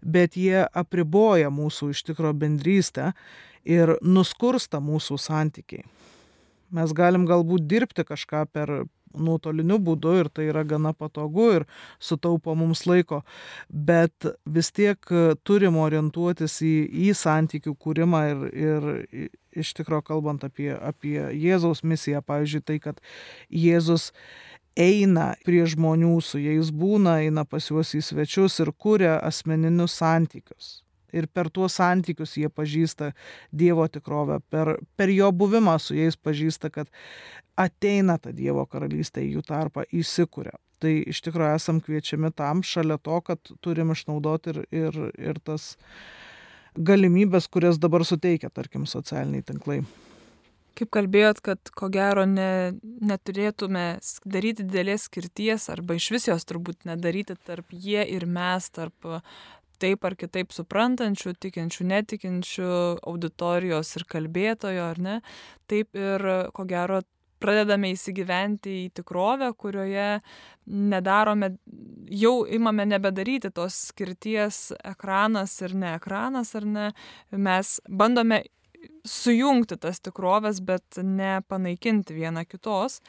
bet 0.00 0.40
jie 0.40 0.64
apriboja 0.64 1.52
mūsų 1.52 1.92
iš 1.92 2.06
tikrųjų 2.08 2.40
bendrystę 2.46 3.12
ir 3.68 3.98
nuskursta 4.00 4.80
mūsų 4.80 5.20
santykiai. 5.20 5.84
Mes 6.74 6.92
galim 6.92 7.26
galbūt 7.28 7.66
dirbti 7.68 8.04
kažką 8.04 8.44
per 8.52 8.72
nuotoliniu 9.16 9.78
būdu 9.82 10.14
ir 10.20 10.28
tai 10.32 10.48
yra 10.50 10.64
gana 10.68 10.92
patogu 10.92 11.48
ir 11.58 11.66
sutaupo 12.00 12.54
mums 12.58 12.84
laiko, 12.88 13.22
bet 13.68 14.28
vis 14.44 14.70
tiek 14.74 15.12
turim 15.48 15.78
orientuotis 15.80 16.58
į, 16.64 16.74
į 17.08 17.14
santykių 17.16 17.74
kūrimą 17.84 18.22
ir, 18.32 18.44
ir 18.52 19.30
iš 19.58 19.72
tikrųjų 19.78 20.04
kalbant 20.10 20.44
apie, 20.46 20.70
apie 20.76 21.16
Jėzaus 21.34 21.82
misiją, 21.82 22.22
pavyzdžiui, 22.26 22.64
tai, 22.68 22.78
kad 22.84 23.00
Jėzus 23.48 24.10
eina 24.78 25.32
prie 25.46 25.64
žmonių, 25.66 26.18
su 26.22 26.40
jais 26.42 26.70
būna, 26.70 27.18
eina 27.26 27.48
pas 27.48 27.70
juos 27.70 27.96
į 27.98 28.04
svečius 28.12 28.60
ir 28.62 28.74
kuria 28.76 29.16
asmeninius 29.24 29.96
santykius 29.98 30.76
ir 31.12 31.28
per 31.32 31.50
tuos 31.50 31.78
santykius 31.78 32.36
jie 32.40 32.48
pažįsta 32.52 33.12
Dievo 33.50 33.86
tikrovę, 33.88 34.40
per, 34.50 34.76
per 34.96 35.12
jo 35.12 35.30
buvimą 35.32 35.78
su 35.82 35.96
jais 35.96 36.16
pažįsta, 36.16 36.70
kad 36.74 36.90
ateina 37.58 38.18
ta 38.18 38.32
Dievo 38.32 38.66
karalystė 38.66 39.24
į 39.26 39.38
jų 39.38 39.44
tarpą, 39.48 39.86
įsikuria. 39.92 40.56
Tai 40.78 40.92
iš 41.10 41.22
tikrųjų 41.26 41.54
esam 41.58 41.80
kviečiami 41.82 42.30
tam, 42.38 42.62
šalia 42.62 43.00
to, 43.02 43.18
kad 43.26 43.54
turim 43.64 43.90
išnaudoti 43.94 44.54
ir, 44.54 44.60
ir, 44.70 45.00
ir 45.18 45.40
tas 45.42 45.72
galimybės, 46.78 47.48
kurias 47.50 47.80
dabar 47.82 48.04
suteikia, 48.06 48.52
tarkim, 48.54 48.86
socialiniai 48.86 49.42
tinklai. 49.46 49.80
Kaip 50.78 50.92
kalbėjot, 50.94 51.40
kad 51.42 51.70
ko 51.74 51.88
gero 51.90 52.22
ne, 52.28 52.76
neturėtume 53.02 53.86
daryti 54.22 54.62
didelės 54.62 55.08
skirties 55.08 55.66
arba 55.72 55.96
iš 55.98 56.06
vis 56.14 56.28
jos 56.28 56.46
turbūt 56.46 56.86
nedaryti 56.86 57.34
tarp 57.34 57.74
jie 57.74 58.04
ir 58.06 58.28
mes, 58.30 58.68
tarp 58.70 59.08
taip 59.80 60.04
ar 60.04 60.16
kitaip 60.18 60.54
suprantančių, 60.54 61.34
tikinčių, 61.42 61.86
netikinčių 61.92 62.72
auditorijos 63.08 63.94
ir 63.98 64.06
kalbėtojo, 64.10 64.90
ar 64.94 65.00
ne, 65.02 65.20
taip 65.70 65.96
ir 65.98 66.24
ko 66.54 66.66
gero 66.68 67.02
pradedame 67.38 67.92
įsigyventi 67.94 68.74
į 68.84 68.86
tikrovę, 68.98 69.52
kurioje 69.58 70.18
nedarome, 70.66 71.52
jau 72.10 72.34
imame 72.50 72.86
nebedaryti 72.90 73.52
tos 73.54 73.76
skirties 73.92 74.72
ekranas 74.82 75.54
ir 75.62 75.76
ne 75.78 75.94
ekranas, 75.96 76.54
ar 76.58 76.66
ne, 76.66 76.88
mes 77.30 77.76
bandome 77.88 78.42
sujungti 79.08 79.78
tas 79.80 80.02
tikrovės, 80.02 80.60
bet 80.64 81.00
ne 81.02 81.38
panaikinti 81.48 82.16
viena 82.18 82.44
kitos 82.46 83.00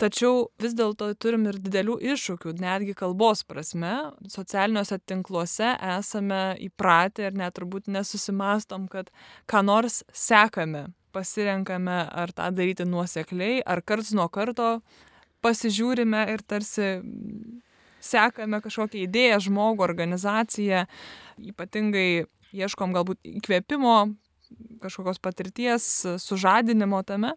tačiau 0.00 0.48
vis 0.62 0.74
dėlto 0.76 1.08
turim 1.20 1.46
ir 1.50 1.58
didelių 1.62 1.96
iššūkių 2.12 2.54
netgi 2.60 2.94
kalbos 2.98 3.42
prasme. 3.48 3.94
Socialiniuose 4.32 4.98
tinkluose 5.08 5.72
esame 5.96 6.42
įpratę 6.68 7.28
ir 7.28 7.38
net 7.38 7.56
turbūt 7.58 7.90
nesusimąstom 7.92 8.88
kad 8.92 9.10
ką 9.50 9.64
nors 9.66 10.02
sekame 10.12 10.86
pasirenkame 11.16 11.98
ar 12.12 12.32
tą 12.36 12.50
daryti 12.52 12.84
nuosekliai 12.84 13.62
ar 13.64 13.80
karts 13.80 14.12
nuo 14.16 14.28
karto 14.28 14.80
pasižiūrime 15.44 16.26
ir 16.34 16.44
tarsi 16.44 16.90
sekame 18.04 18.60
kažkokią 18.64 19.02
idėją 19.06 19.40
žmogų 19.48 19.84
organizaciją. 19.86 20.84
Ypatingai 21.52 22.26
ieškom 22.56 22.94
galbūt 22.96 23.20
įkvėpimo 23.40 23.96
kažkokios 24.82 25.18
patirties 25.18 25.86
sužadinimo 26.22 27.00
tame 27.06 27.32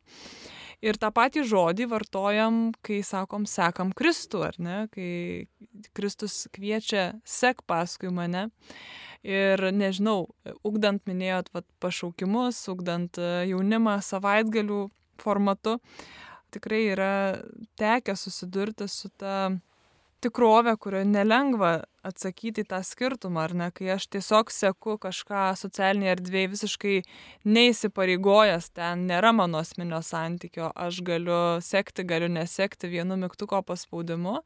Ir 0.79 0.95
tą 0.95 1.09
patį 1.11 1.43
žodį 1.43 1.89
vartojam, 1.91 2.59
kai 2.85 3.01
sakom, 3.03 3.43
sekam 3.49 3.91
Kristų, 3.95 4.43
ar 4.47 4.59
ne, 4.63 4.77
kai 4.93 5.47
Kristus 5.97 6.45
kviečia, 6.55 7.19
sek 7.27 7.65
paskui 7.67 8.13
mane. 8.15 8.47
Ir 9.27 9.59
nežinau, 9.75 10.29
ugdant 10.63 11.03
minėjot 11.09 11.51
vat, 11.51 11.67
pašaukimus, 11.83 12.61
ugdant 12.71 13.19
e, 13.19 13.49
jaunimą 13.49 13.97
savaitgalių 14.07 14.85
formatu, 15.19 15.75
tikrai 16.55 16.85
yra 16.93 17.13
tekę 17.75 18.15
susidurti 18.15 18.87
su 18.87 19.11
ta 19.19 19.49
tikrovė, 20.23 20.75
kurioje 20.79 21.07
nelengva 21.09 21.71
atsakyti 22.05 22.63
tą 22.67 22.79
skirtumą, 22.85 23.43
ar 23.47 23.53
ne, 23.57 23.67
kai 23.75 23.91
aš 23.95 24.07
tiesiog 24.15 24.51
seku 24.53 24.95
kažką 25.01 25.49
socialinėje 25.59 26.13
erdvėje 26.15 26.51
visiškai 26.53 26.95
neįsipareigojęs, 27.47 28.69
ten 28.75 29.05
nėra 29.09 29.33
mano 29.35 29.61
asmenio 29.63 30.01
santykio, 30.05 30.71
aš 30.75 31.01
galiu 31.07 31.39
sekti, 31.63 32.05
galiu 32.07 32.29
nesekti 32.31 32.91
vienu 32.91 33.19
mygtuko 33.19 33.61
paspaudimu. 33.67 34.39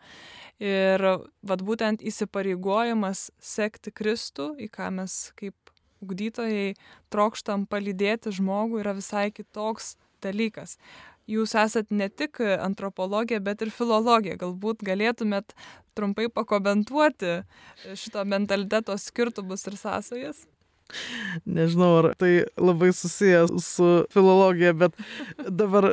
Ir 0.64 1.06
vad 1.42 1.66
būtent 1.66 2.06
įsipareigojimas 2.06 3.30
sekti 3.42 3.94
Kristų, 3.94 4.54
į 4.62 4.70
ką 4.74 4.92
mes 5.00 5.18
kaip 5.40 5.74
ugdytojai 6.04 6.74
trokštam 7.14 7.68
palydėti 7.72 8.34
žmogų, 8.36 8.82
yra 8.84 8.98
visai 8.98 9.30
kitoks 9.34 9.96
dalykas 10.24 10.78
jūs 11.30 11.56
esat 11.60 11.92
ne 11.92 12.10
tik 12.10 12.42
antropologė, 12.42 13.40
bet 13.44 13.62
ir 13.64 13.72
filologė. 13.74 14.38
Galbūt 14.42 14.84
galėtumėt 14.86 15.56
trumpai 15.98 16.30
pakomentuoti 16.34 17.44
šito 18.00 18.26
mentaliteto 18.26 18.98
skirtumus 19.00 19.68
ir 19.70 19.78
sąsajas? 19.80 20.48
Nežinau, 21.46 21.90
ar 22.02 22.14
tai 22.20 22.46
labai 22.60 22.92
susijęs 22.94 23.54
su 23.66 23.90
filologija, 24.14 24.74
bet 24.78 24.98
dabar, 25.48 25.88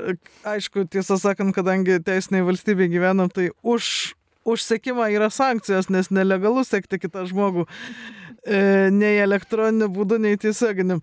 aišku, 0.44 0.84
tiesą 0.92 1.16
sakant, 1.20 1.54
kadangi 1.56 2.00
teisiniai 2.04 2.44
valstybė 2.44 2.90
gyvenam, 2.92 3.30
tai 3.32 3.48
už, 3.62 4.12
už 4.44 4.66
sekimą 4.66 5.08
yra 5.14 5.30
sankcijos, 5.32 5.88
nes 5.94 6.10
nelegalu 6.12 6.66
sekti 6.68 7.00
kitą 7.00 7.24
žmogų 7.30 7.64
e, 7.66 8.90
nei 8.92 9.22
elektroniniu 9.24 9.88
būdu, 9.94 10.20
nei 10.20 10.40
tiesioginiu. 10.40 11.00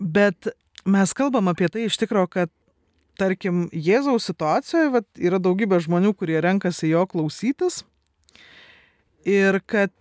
Bet 0.00 0.50
mes 0.88 1.14
kalbam 1.14 1.52
apie 1.52 1.68
tai 1.70 1.86
iš 1.86 2.00
tikrųjų, 2.02 2.32
kad 2.34 2.54
tarkim, 3.20 3.66
Jėzaus 3.72 4.30
situacijoje 4.30 4.94
vat, 4.96 5.06
yra 5.20 5.40
daugybė 5.42 5.80
žmonių, 5.84 6.14
kurie 6.16 6.40
renkasi 6.40 6.90
jo 6.94 7.04
klausytis 7.10 7.82
ir 9.28 9.60
kad 9.68 9.92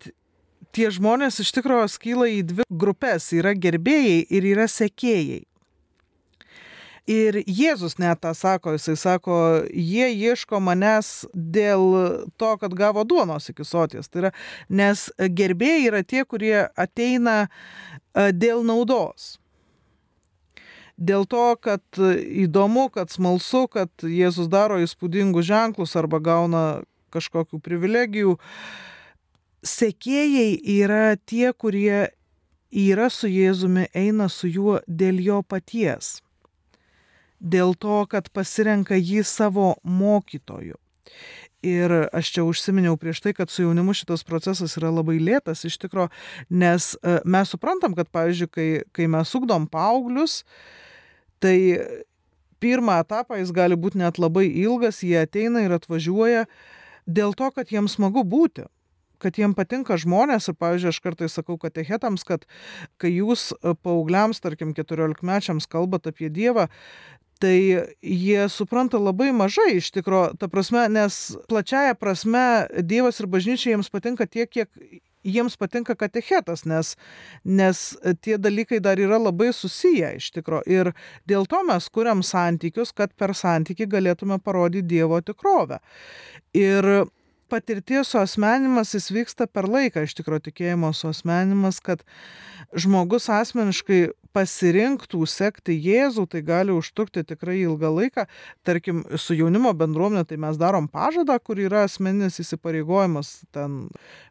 tie 0.76 0.90
žmonės 0.94 1.42
iš 1.44 1.52
tikrųjų 1.58 1.92
skyla 1.92 2.30
į 2.32 2.42
dvi 2.54 2.68
grupės- 2.70 3.32
yra 3.40 3.54
gerbėjai 3.54 4.26
ir 4.30 4.44
yra 4.56 4.68
sekėjai. 4.68 5.44
Ir 7.10 7.40
Jėzus 7.48 7.98
net 7.98 8.22
tą 8.22 8.36
sako, 8.38 8.76
jisai 8.78 8.94
sako, 8.96 9.66
jie 9.74 10.12
ieško 10.14 10.60
manęs 10.62 11.26
dėl 11.34 12.28
to, 12.38 12.58
kad 12.62 12.76
gavo 12.78 13.04
duonos 13.04 13.50
iki 13.50 13.66
soties. 13.66 14.08
Tai 14.08 14.22
yra, 14.22 14.32
nes 14.70 15.10
gerbėjai 15.18 15.88
yra 15.88 16.04
tie, 16.04 16.22
kurie 16.24 16.70
ateina 16.78 17.50
dėl 18.14 18.62
naudos. 18.64 19.40
Dėl 21.00 21.24
to, 21.32 21.56
kad 21.64 21.82
įdomu, 21.96 22.90
kad 22.92 23.08
smalsu, 23.12 23.70
kad 23.72 23.90
Jėzus 24.04 24.50
daro 24.52 24.82
įspūdingus 24.84 25.48
ženklus 25.48 25.96
arba 25.96 26.20
gauna 26.20 26.64
kažkokių 27.16 27.62
privilegijų. 27.64 28.36
Sekėjai 29.64 30.58
yra 30.76 31.16
tie, 31.16 31.54
kurie 31.56 32.10
yra 32.72 33.10
su 33.10 33.30
Jėzumi, 33.32 33.88
eina 33.96 34.28
su 34.30 34.50
juo 34.52 34.80
dėl 34.88 35.22
jo 35.24 35.40
paties. 35.44 36.20
Dėl 37.40 37.74
to, 37.80 38.04
kad 38.12 38.28
pasirenka 38.36 39.00
jį 39.00 39.24
savo 39.24 39.78
mokytoju. 39.84 40.76
Ir 41.64 41.92
aš 42.16 42.32
čia 42.36 42.44
užsiminiau 42.48 42.96
prieš 43.00 43.20
tai, 43.24 43.34
kad 43.36 43.52
su 43.52 43.66
jaunimu 43.66 43.96
šitas 43.96 44.24
procesas 44.28 44.78
yra 44.80 44.92
labai 44.96 45.18
lėtas 45.20 45.66
iš 45.68 45.76
tikrųjų, 45.82 46.08
nes 46.56 46.94
e, 47.04 47.18
mes 47.28 47.52
suprantam, 47.52 47.96
kad, 47.98 48.08
pavyzdžiui, 48.16 48.52
kai, 48.52 48.68
kai 48.96 49.08
mes 49.12 49.34
ugdom 49.36 49.66
paauglius, 49.72 50.46
tai 51.44 51.58
pirmą 52.60 53.00
etapą 53.04 53.40
jis 53.40 53.54
gali 53.56 53.78
būti 53.80 54.02
net 54.02 54.20
labai 54.20 54.48
ilgas, 54.50 55.04
jie 55.04 55.22
ateina 55.24 55.64
ir 55.66 55.76
atvažiuoja 55.78 56.46
dėl 57.08 57.34
to, 57.38 57.50
kad 57.56 57.72
jiems 57.72 57.98
smagu 57.98 58.26
būti 58.28 58.68
kad 59.20 59.36
jiem 59.36 59.52
patinka 59.52 59.98
žmonės. 60.00 60.50
Ir, 60.50 60.56
pavyzdžiui, 60.56 60.94
aš 60.94 61.02
kartais 61.04 61.34
sakau 61.36 61.58
katechetams, 61.60 62.24
kad 62.24 62.46
kai 63.02 63.12
jūs 63.12 63.50
e, 63.52 63.76
paaugliams, 63.76 64.40
tarkim, 64.40 64.72
keturiolikmečiams 64.78 65.68
kalbat 65.68 66.08
apie 66.08 66.32
Dievą, 66.32 66.70
tai 67.40 67.58
jie 68.04 68.48
supranta 68.52 69.00
labai 69.00 69.32
mažai 69.36 69.78
iš 69.78 69.92
tikro, 69.96 70.30
ta 70.40 70.50
prasme, 70.52 70.88
nes 70.92 71.20
plačiaja 71.52 71.96
prasme 72.00 72.68
Dievas 72.80 73.22
ir 73.22 73.30
bažnyčia 73.32 73.74
jiems 73.74 73.92
patinka 73.92 74.28
tiek, 74.28 74.50
kiek 74.52 74.72
jiems 75.24 75.58
patinka 75.60 75.96
katechetas, 76.00 76.66
nes, 76.70 76.96
nes 77.44 77.84
tie 78.24 78.38
dalykai 78.38 78.80
dar 78.84 79.00
yra 79.00 79.20
labai 79.20 79.52
susiję 79.54 80.16
iš 80.20 80.32
tikro. 80.36 80.62
Ir 80.70 80.94
dėl 81.30 81.48
to 81.50 81.62
mes 81.68 81.90
kuriam 81.92 82.24
santykius, 82.26 82.94
kad 82.96 83.14
per 83.20 83.36
santyki 83.36 83.90
galėtume 83.90 84.40
parodyti 84.44 84.88
Dievo 84.96 85.20
tikrovę. 85.22 85.80
Ir 86.56 86.88
patirties 87.50 88.14
suasmenimas 88.14 88.94
jis 88.94 89.10
vyksta 89.12 89.48
per 89.50 89.68
laiką, 89.70 90.06
iš 90.06 90.16
tikrųjų 90.20 90.50
tikėjimo 90.50 90.94
suasmenimas, 90.96 91.82
kad 91.82 92.04
žmogus 92.78 93.30
asmeniškai 93.34 94.10
pasirinktų 94.36 95.24
sekti 95.30 95.76
Jėzų, 95.80 96.26
tai 96.30 96.42
gali 96.46 96.74
užtrukti 96.76 97.24
tikrai 97.28 97.60
ilgą 97.64 97.90
laiką. 97.96 98.26
Tarkim, 98.68 99.02
su 99.18 99.36
jaunimo 99.38 99.72
bendruomenė 99.78 100.26
tai 100.30 100.38
mes 100.42 100.60
darom 100.60 100.90
pažadą, 100.92 101.38
kur 101.44 101.60
yra 101.62 101.86
asmeninis 101.88 102.40
įsipareigojimas 102.44 103.32
ten 103.56 103.88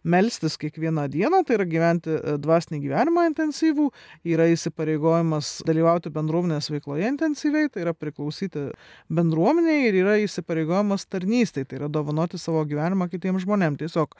melstis 0.09 0.59
kiekvieną 0.61 1.09
dieną, 1.12 1.42
tai 1.46 1.59
yra 1.59 1.66
gyventi 1.68 2.14
e, 2.14 2.36
dvasinį 2.42 2.80
gyvenimą 2.84 3.26
intensyvų, 3.32 3.88
yra 4.28 4.49
įsipareigojimas 4.53 5.53
dalyvauti 5.68 6.12
bendruomenės 6.14 6.70
veikloje 6.72 7.11
intensyviai, 7.12 7.70
tai 7.72 7.84
yra 7.86 7.94
priklausyti 7.96 8.68
bendruomeniai 9.12 9.88
ir 9.88 10.01
yra 10.05 10.18
įsipareigojimas 10.22 11.09
tarnystai, 11.11 11.66
tai 11.68 11.82
yra 11.82 11.90
dovanoti 11.92 12.40
savo 12.40 12.62
gyvenimą 12.68 13.11
kitiems 13.12 13.44
žmonėms. 13.44 13.82
Tiesiog 13.82 14.14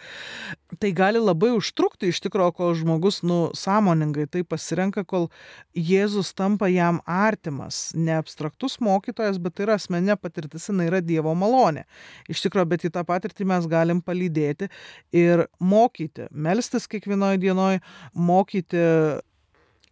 tai 0.83 0.93
gali 0.97 1.22
labai 1.22 1.55
užtrukti 1.57 2.11
iš 2.12 2.20
tikrųjų, 2.26 2.55
kol 2.59 2.74
žmogus, 2.79 3.22
nu, 3.26 3.49
sąmoningai 3.57 4.29
tai 4.31 4.45
pasirenka, 4.47 5.05
kol 5.09 5.29
Jėzus 5.77 6.33
tampa 6.35 6.66
jam 6.73 6.99
artimas, 7.05 7.93
ne 7.95 8.14
abstraktus 8.16 8.79
mokytojas, 8.81 9.37
bet 9.39 9.55
tai 9.55 9.66
yra 9.66 9.77
asmenė 9.77 10.16
patirtis, 10.16 10.66
jinai 10.71 10.89
yra 10.89 11.01
Dievo 11.05 11.35
malonė. 11.37 11.85
Iš 12.33 12.43
tikrųjų, 12.47 12.69
bet 12.73 12.87
į 12.89 12.93
tą 12.95 13.05
patirtį 13.07 13.47
mes 13.47 13.69
galim 13.69 14.01
palydėti 14.03 14.71
ir 15.12 15.45
mokyti, 15.61 16.27
melstis 16.33 16.89
kiekvienoje 16.91 17.41
dienoje, 17.45 17.83
mokyti 18.14 18.83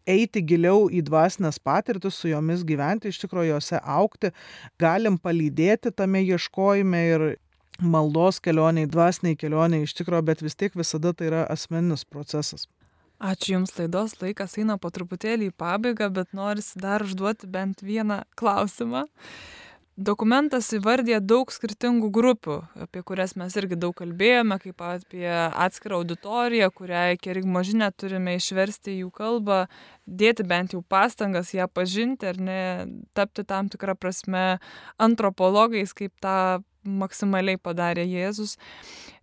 eiti 0.07 0.43
giliau 0.47 0.87
į 0.89 1.03
dvasinės 1.07 1.59
patirtis, 1.61 2.16
su 2.16 2.31
jomis 2.31 2.64
gyventi, 2.66 3.11
iš 3.11 3.20
tikrųjų 3.24 3.53
juose 3.57 3.81
aukti, 3.83 4.33
galim 4.81 5.18
palydėti 5.18 5.93
tame 5.93 6.22
ieškojime 6.24 7.03
ir 7.11 7.27
maldos 7.83 8.41
kelioniai, 8.41 8.89
dvasiniai 8.89 9.37
kelioniai 9.37 9.85
iš 9.85 9.97
tikrųjų, 9.99 10.24
bet 10.31 10.43
vis 10.47 10.57
tiek 10.57 10.74
visada 10.79 11.12
tai 11.12 11.29
yra 11.31 11.45
asmeninis 11.53 12.07
procesas. 12.09 12.64
Ačiū 13.17 13.55
Jums 13.55 13.71
laidos, 13.79 14.19
laikas 14.21 14.59
eina 14.61 14.75
po 14.77 14.91
truputėlį 14.93 15.49
į 15.49 15.55
pabaigą, 15.57 16.11
bet 16.12 16.35
norisi 16.37 16.77
dar 16.77 17.01
užduoti 17.01 17.49
bent 17.49 17.81
vieną 17.81 18.27
klausimą. 18.37 19.07
Dokumentas 19.97 20.69
įvardė 20.77 21.23
daug 21.25 21.49
skirtingų 21.49 22.11
grupių, 22.12 22.59
apie 22.85 23.01
kurias 23.01 23.33
mes 23.41 23.57
irgi 23.57 23.79
daug 23.81 23.95
kalbėjome, 23.97 24.59
kaip 24.61 24.85
apie 24.85 25.25
atskirą 25.33 26.03
auditoriją, 26.03 26.69
kuriai 26.69 27.17
kerigmo 27.17 27.62
žinę 27.64 27.89
turime 27.97 28.37
išversti 28.37 28.99
jų 28.99 29.09
kalbą, 29.17 29.62
dėti 30.05 30.45
bent 30.45 30.77
jau 30.77 30.83
pastangas 30.85 31.55
ją 31.57 31.64
pažinti 31.73 32.29
ar 32.29 32.37
ne, 32.37 32.61
tapti 33.17 33.49
tam 33.49 33.73
tikrą 33.73 33.97
prasme 33.97 34.59
antropologais, 35.01 35.97
kaip 35.97 36.12
tą 36.21 36.61
maksimaliai 36.85 37.57
padarė 37.57 38.05
Jėzus 38.05 38.59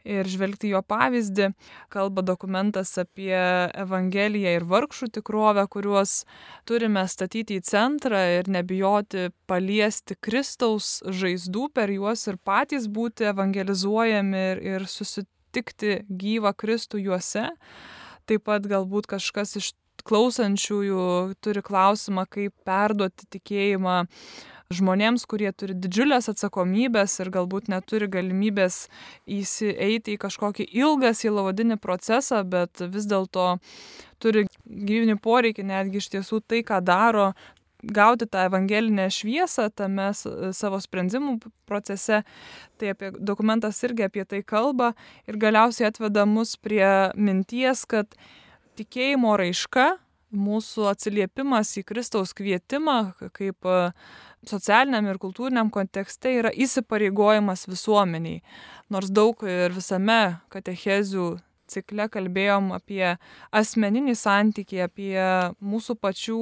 ir 0.04 0.28
žvelgti 0.30 0.72
jo 0.74 0.82
pavyzdį. 0.86 1.50
Kalba 1.94 2.24
dokumentas 2.26 2.94
apie 3.02 3.36
Evangeliją 3.36 4.56
ir 4.58 4.68
vargšų 4.70 5.10
tikrovę, 5.18 5.66
kuriuos 5.72 6.24
turime 6.70 7.06
statyti 7.10 7.60
į 7.60 7.66
centrą 7.68 8.22
ir 8.38 8.52
nebijoti 8.52 9.30
paliesti 9.50 10.18
Kristaus 10.20 10.98
žaizdų 11.08 11.70
per 11.74 11.94
juos 11.94 12.28
ir 12.28 12.40
patys 12.44 12.88
būti 12.88 13.30
evangelizuojami 13.32 14.44
ir, 14.54 14.64
ir 14.76 14.90
susitikti 14.92 16.02
gyvą 16.10 16.54
Kristų 16.58 17.04
juose. 17.08 17.50
Taip 18.28 18.46
pat 18.48 18.68
galbūt 18.70 19.10
kažkas 19.12 19.58
iš 19.60 19.74
klausančiųjų 20.08 21.04
turi 21.44 21.62
klausimą, 21.64 22.26
kaip 22.32 22.54
perduoti 22.68 23.28
tikėjimą 23.38 23.98
žmonėms, 24.78 25.26
kurie 25.30 25.52
turi 25.56 25.76
didžiulės 25.78 26.30
atsakomybės 26.32 27.20
ir 27.24 27.32
galbūt 27.34 27.70
neturi 27.72 28.10
galimybės 28.12 28.88
įsieiti 29.30 30.16
į 30.16 30.22
kažkokį 30.26 30.68
ilgą 30.84 31.14
silovadinį 31.18 31.80
procesą, 31.84 32.44
bet 32.44 32.84
vis 32.94 33.08
dėlto 33.10 33.58
turi 34.24 34.46
gyvinį 34.66 35.20
poreikį 35.24 35.68
netgi 35.72 36.02
iš 36.02 36.10
tiesų 36.16 36.42
tai, 36.48 36.64
ką 36.68 36.80
daro, 36.86 37.34
gauti 37.84 38.28
tą 38.28 38.46
evangelinę 38.48 39.10
šviesą 39.12 39.68
tame 39.76 40.12
savo 40.56 40.80
sprendimų 40.80 41.38
procese. 41.68 42.24
Tai 42.80 42.94
apie, 42.96 43.12
dokumentas 43.20 43.82
irgi 43.84 44.08
apie 44.08 44.24
tai 44.26 44.44
kalba 44.44 44.94
ir 45.28 45.38
galiausiai 45.42 45.90
atveda 45.92 46.26
mus 46.30 46.56
prie 46.56 47.12
minties, 47.16 47.84
kad 47.86 48.16
tikėjimo 48.80 49.36
raiška, 49.40 49.98
mūsų 50.34 50.88
atsiliepimas 50.90 51.76
į 51.78 51.86
Kristaus 51.86 52.34
kvietimą 52.34 53.14
kaip 53.38 53.68
socialiniam 54.50 55.08
ir 55.10 55.20
kultūriniam 55.22 55.72
kontekste 55.74 56.34
yra 56.40 56.52
įsipareigojimas 56.52 57.68
visuomeniai. 57.70 58.42
Nors 58.94 59.12
daug 59.14 59.40
ir 59.48 59.74
visame 59.76 60.40
katechezių 60.54 61.28
cikle 61.74 62.10
kalbėjom 62.12 62.74
apie 62.76 63.16
asmeninį 63.56 64.16
santykį, 64.20 64.84
apie 64.88 65.16
mūsų 65.64 65.98
pačių 66.02 66.42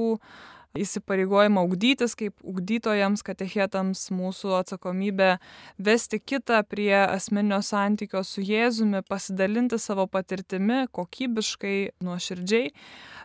įsipareigojimą 0.77 1.63
ugdytis 1.67 2.15
kaip 2.19 2.35
ugdytojams, 2.47 3.23
katechetams, 3.27 4.05
mūsų 4.15 4.53
atsakomybę 4.61 5.35
vesti 5.81 6.19
kitą 6.19 6.61
prie 6.69 6.93
asmeninio 7.03 7.61
santykio 7.65 8.23
su 8.27 8.43
Jėzumi, 8.45 9.03
pasidalinti 9.07 9.79
savo 9.81 10.07
patirtimi 10.11 10.85
kokybiškai, 10.95 11.77
nuoširdžiai. 12.03 12.71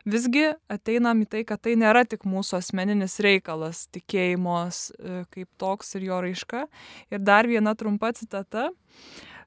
Visgi 0.06 0.46
ateinam 0.70 1.24
į 1.24 1.28
tai, 1.30 1.44
kad 1.46 1.62
tai 1.66 1.74
nėra 1.78 2.04
tik 2.06 2.26
mūsų 2.26 2.60
asmeninis 2.60 3.18
reikalas, 3.24 3.86
tikėjimos 3.94 4.82
e, 4.94 5.22
kaip 5.34 5.48
toks 5.58 5.96
ir 5.98 6.06
jo 6.06 6.20
raiška. 6.22 6.66
Ir 7.10 7.22
dar 7.26 7.48
viena 7.50 7.74
trumpa 7.78 8.12
citata, 8.14 8.68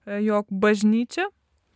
e, 0.03 0.19
jog 0.25 0.51
bažnyčia, 0.51 1.29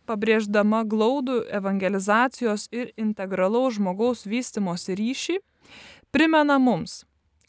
pabrėždama 0.08 0.82
glaudų 0.88 1.40
evangelizacijos 1.56 2.68
ir 2.76 2.92
integralaus 3.00 3.78
žmogaus 3.78 4.26
vystimosi 4.28 4.96
ryšį, 5.00 5.38
primena 6.14 6.60
mums, 6.62 7.02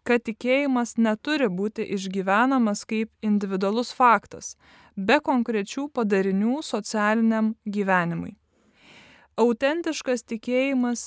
kad 0.05 0.23
tikėjimas 0.25 0.95
neturi 0.97 1.47
būti 1.53 1.83
išgyvenamas 1.95 2.81
kaip 2.89 3.11
individualus 3.25 3.91
faktas, 3.93 4.55
be 4.97 5.19
konkrečių 5.21 5.85
padarinių 5.93 6.63
socialiniam 6.65 7.51
gyvenimui. 7.65 8.33
Autentiškas 9.37 10.23
tikėjimas 10.31 11.03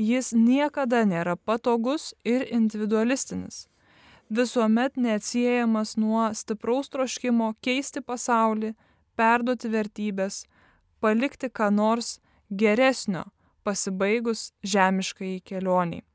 jis 0.00 0.30
niekada 0.32 1.02
nėra 1.04 1.34
patogus 1.36 2.12
ir 2.24 2.46
individualistinis. 2.48 3.66
Visuomet 4.32 4.96
neatsiejamas 4.96 5.98
nuo 6.00 6.30
stipraus 6.32 6.88
troškimo 6.88 7.50
keisti 7.60 8.00
pasaulį, 8.00 8.72
perduoti 9.20 9.68
vertybės, 9.68 10.46
palikti 11.04 11.52
ką 11.52 11.68
nors 11.76 12.14
geresnio 12.48 13.26
pasibaigus 13.68 14.52
žemiškai 14.64 15.42
kelioniai. 15.44 16.06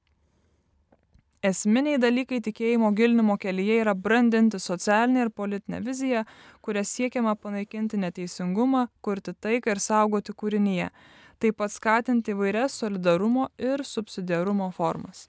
Esminiai 1.45 1.99
dalykai 2.01 2.39
tikėjimo 2.41 2.89
gilinimo 2.97 3.35
kelyje 3.37 3.75
yra 3.83 3.93
brandinti 3.93 4.57
socialinę 4.57 5.27
ir 5.27 5.29
politinę 5.29 5.83
viziją, 5.85 6.23
kuria 6.65 6.81
siekiama 6.81 7.35
panaikinti 7.37 7.99
neteisingumą, 8.01 8.87
kurti 9.05 9.35
taiką 9.37 9.75
ir 9.75 9.81
saugoti 9.83 10.33
kūrinyje, 10.33 10.89
taip 11.37 11.59
pat 11.61 11.75
skatinti 11.75 12.33
įvairias 12.33 12.79
solidarumo 12.81 13.51
ir 13.61 13.85
subsidiarumo 13.85 14.71
formas. 14.73 15.27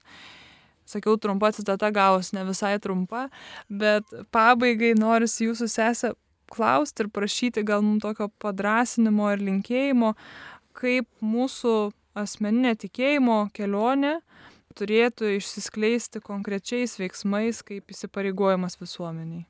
Sakiau, 0.89 1.13
trumpa 1.21 1.51
citata 1.53 1.91
gavus 1.93 2.33
ne 2.33 2.41
visai 2.47 2.79
trumpa, 2.81 3.27
bet 3.69 4.09
pabaigai 4.33 4.95
norisi 4.97 5.45
jūsų 5.45 5.69
sesę 5.69 6.15
klausti 6.49 7.05
ir 7.05 7.11
prašyti 7.13 7.61
gal 7.61 7.85
mums 7.85 8.01
tokio 8.01 8.31
padrasinimo 8.41 9.29
ir 9.35 9.45
linkėjimo, 9.45 10.15
kaip 10.73 11.05
mūsų 11.21 11.75
asmeninė 12.17 12.73
tikėjimo 12.81 13.43
kelionė 13.53 14.17
turėtų 14.77 15.35
išsiskleisti 15.37 16.21
konkrečiais 16.23 16.97
veiksmais 16.99 17.63
kaip 17.65 17.93
įsipareigojimas 17.93 18.77
visuomeniai. 18.81 19.45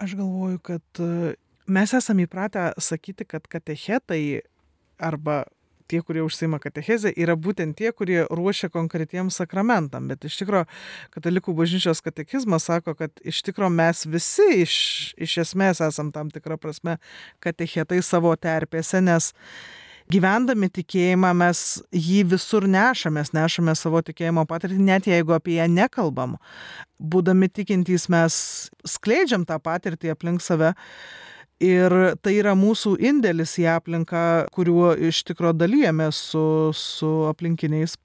Aš 0.00 0.16
galvoju, 0.16 0.58
kad 0.64 1.02
e, 1.04 1.34
mes 1.68 1.92
esame 1.96 2.24
įpratę 2.24 2.70
sakyti, 2.80 3.26
kad 3.28 3.44
katechetai 3.52 4.40
arba 4.96 5.42
tie, 5.90 6.00
kurie 6.06 6.22
užsima 6.22 6.60
katechezę, 6.62 7.10
yra 7.18 7.34
būtent 7.36 7.76
tie, 7.78 7.90
kurie 7.96 8.22
ruošia 8.30 8.70
konkretiems 8.72 9.40
sakramentam. 9.40 10.06
Bet 10.10 10.24
iš 10.28 10.38
tikrųjų, 10.40 10.68
katalikų 11.16 11.54
bažnyčios 11.58 12.02
katekizmas 12.06 12.68
sako, 12.70 12.94
kad 12.98 13.22
iš 13.26 13.42
tikrųjų 13.48 13.72
mes 13.74 14.04
visi 14.08 14.48
iš, 14.62 14.74
iš 15.18 15.36
esmės 15.44 15.82
esam 15.84 16.12
tam 16.14 16.30
tikrą 16.32 16.60
prasme 16.62 16.98
katechetai 17.44 18.00
savo 18.06 18.32
terpėse, 18.38 19.02
nes 19.02 19.32
gyvendami 20.10 20.68
tikėjimą 20.72 21.30
mes 21.36 21.60
jį 21.94 22.24
visur 22.32 22.66
nešamės, 22.70 23.32
nešame 23.36 23.74
savo 23.78 24.02
tikėjimo 24.04 24.44
patirtį, 24.48 24.78
net 24.82 25.08
jeigu 25.10 25.34
apie 25.36 25.58
ją 25.58 25.68
nekalbam. 25.70 26.36
Būdami 27.00 27.48
tikintys 27.52 28.08
mes 28.12 28.34
skleidžiam 28.88 29.46
tą 29.48 29.60
patirtį 29.62 30.14
aplink 30.14 30.44
save. 30.44 30.74
Ir 31.60 31.92
tai 32.24 32.38
yra 32.38 32.54
mūsų 32.56 32.94
indėlis 33.04 33.58
į 33.60 33.66
aplinką, 33.74 34.22
kuriuo 34.54 34.94
iš 35.10 35.20
tikrųjų 35.28 35.58
dalyjame 35.60 36.08
su, 36.16 36.72
su 36.76 37.10
aplinkiniais. 37.28 37.98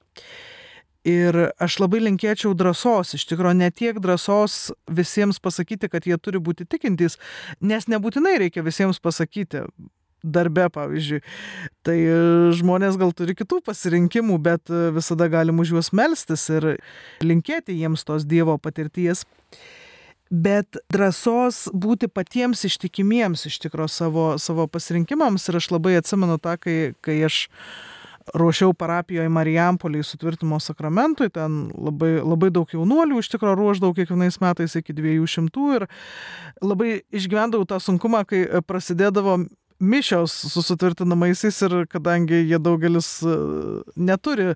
Ir 1.07 1.37
aš 1.61 1.77
labai 1.79 2.01
linkėčiau 2.01 2.55
drąsos, 2.57 3.13
iš 3.15 3.27
tikrųjų 3.29 3.59
ne 3.61 3.69
tiek 3.71 4.01
drąsos 4.01 4.73
visiems 4.91 5.39
pasakyti, 5.39 5.87
kad 5.93 6.07
jie 6.09 6.17
turi 6.17 6.41
būti 6.41 6.65
tikintys, 6.67 7.19
nes 7.61 7.85
nebūtinai 7.87 8.39
reikia 8.41 8.65
visiems 8.65 8.99
pasakyti 8.99 9.63
darbe, 10.23 10.67
pavyzdžiui. 10.73 11.21
Tai 11.85 11.95
e, 11.97 12.19
žmonės 12.57 12.99
gal 13.01 13.13
turi 13.17 13.35
kitų 13.37 13.61
pasirinkimų, 13.65 14.37
bet 14.41 14.71
e, 14.73 14.89
visada 14.95 15.29
galim 15.31 15.61
už 15.61 15.75
juos 15.75 15.91
melstis 15.95 16.47
ir 16.53 16.75
linkėti 17.25 17.77
jiems 17.77 18.05
tos 18.07 18.27
Dievo 18.27 18.57
patirties. 18.61 19.25
Bet 20.33 20.79
drąsos 20.89 21.67
būti 21.69 22.09
patiems 22.09 22.65
ištikimiems 22.65 23.45
iš 23.45 23.59
tikrųjų 23.67 23.91
savo, 23.93 24.29
savo 24.41 24.65
pasirinkimams 24.67 25.45
ir 25.49 25.59
aš 25.59 25.69
labai 25.75 25.99
atsimenu 25.99 26.39
tą, 26.41 26.55
kai, 26.57 26.77
kai 27.05 27.19
aš 27.27 27.43
ruošiau 28.33 28.73
parapijoje 28.73 29.29
Marijampoliai 29.29 30.03
sutvirtimo 30.03 30.57
sakramentui, 30.59 31.29
ten 31.29 31.67
labai, 31.77 32.15
labai 32.25 32.49
daug 32.49 32.71
jaunuolių 32.73 33.21
iš 33.21 33.29
tikrųjų 33.35 33.59
ruoždavau 33.59 33.93
kiekvienais 33.97 34.39
metais 34.41 34.73
iki 34.79 34.95
200 34.97 35.67
ir 35.75 35.85
labai 36.65 37.03
išgyvendavau 37.13 37.67
tą 37.69 37.77
sunkumą, 37.83 38.23
kai 38.25 38.47
prasidėdavo 38.65 39.43
mišios 39.85 40.33
su 40.51 40.63
sutvirtinamaisiais 40.65 41.61
ir 41.67 41.75
kadangi 41.91 42.41
jie 42.49 42.59
daugelis 42.61 43.09
e, 43.23 43.35
neturi 43.95 44.55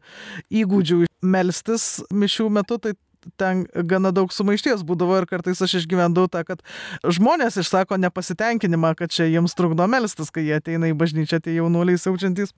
įgūdžių 0.50 1.06
melstis 1.22 2.00
mišių 2.12 2.50
metu, 2.60 2.80
tai 2.82 2.96
ten 3.38 3.66
gana 3.88 4.12
daug 4.16 4.32
sumaišties 4.34 4.84
būdavo 4.88 5.20
ir 5.20 5.28
kartais 5.30 5.62
aš 5.62 5.80
išgyvendavau 5.82 6.32
tą, 6.32 6.46
kad 6.48 6.64
žmonės 7.04 7.60
išsako 7.62 8.00
nepasitenkinimą, 8.00 8.96
kad 9.00 9.14
čia 9.14 9.28
jiems 9.30 9.56
trukdo 9.58 9.88
melstis, 9.92 10.32
kai 10.32 10.46
jie 10.48 10.58
ateina 10.60 10.92
į 10.92 10.98
bažnyčią, 11.00 11.42
tie 11.44 11.58
jaunuoliai 11.60 12.00
siaučiantys. 12.00 12.56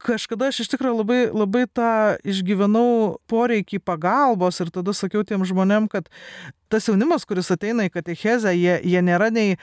Kažkada 0.00 0.48
aš 0.48 0.62
iš 0.64 0.70
tikrųjų 0.72 1.02
labai, 1.02 1.20
labai 1.28 1.66
tą 1.68 2.16
išgyvenau 2.24 3.18
poreikį 3.28 3.82
pagalbos 3.84 4.62
ir 4.64 4.72
tada 4.72 4.94
sakiau 4.96 5.26
tiem 5.28 5.44
žmonėm, 5.44 5.90
kad 5.92 6.08
tas 6.70 6.86
jaunimas, 6.88 7.26
kuris 7.28 7.50
ateina 7.52 7.86
į 7.88 7.92
katechezę, 7.94 8.52
jie, 8.54 8.76
jie 8.86 9.00
nėra 9.04 9.30
nei, 9.34 9.56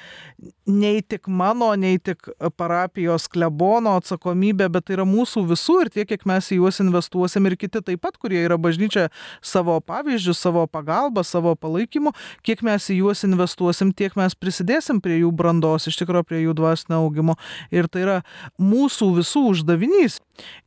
nei 0.68 1.02
tik 1.02 1.30
mano, 1.32 1.70
nei 1.80 2.00
tik 2.04 2.30
parapijos 2.60 3.28
klebono 3.32 3.96
atsakomybė, 4.02 4.68
bet 4.74 4.88
tai 4.88 4.98
yra 4.98 5.06
mūsų 5.08 5.46
visų 5.52 5.78
ir 5.86 5.92
tiek, 5.94 6.10
kiek 6.10 6.26
mes 6.30 6.52
į 6.52 6.60
juos 6.60 6.82
investuosim 6.84 7.48
ir 7.50 7.58
kiti 7.60 7.82
taip 7.82 8.04
pat, 8.04 8.20
kurie 8.20 8.42
yra 8.44 8.60
bažnyčia 8.62 9.08
savo 9.42 9.78
pavyzdžių, 9.88 10.36
savo 10.38 10.66
pagalbą, 10.72 11.24
savo 11.28 11.56
palaikymu, 11.56 12.14
kiek 12.48 12.64
mes 12.68 12.90
į 12.92 13.00
juos 13.02 13.24
investuosim, 13.28 13.94
tiek 13.96 14.18
mes 14.20 14.36
prisidėsim 14.36 15.02
prie 15.04 15.22
jų 15.22 15.32
brandos, 15.36 15.88
iš 15.88 16.02
tikrųjų 16.02 16.28
prie 16.28 16.44
jų 16.44 16.58
dvasinio 16.58 17.02
augimo. 17.06 17.38
Ir 17.72 17.88
tai 17.92 18.04
yra 18.06 18.18
mūsų 18.62 19.14
visų 19.22 19.48
uždavinys. 19.54 20.20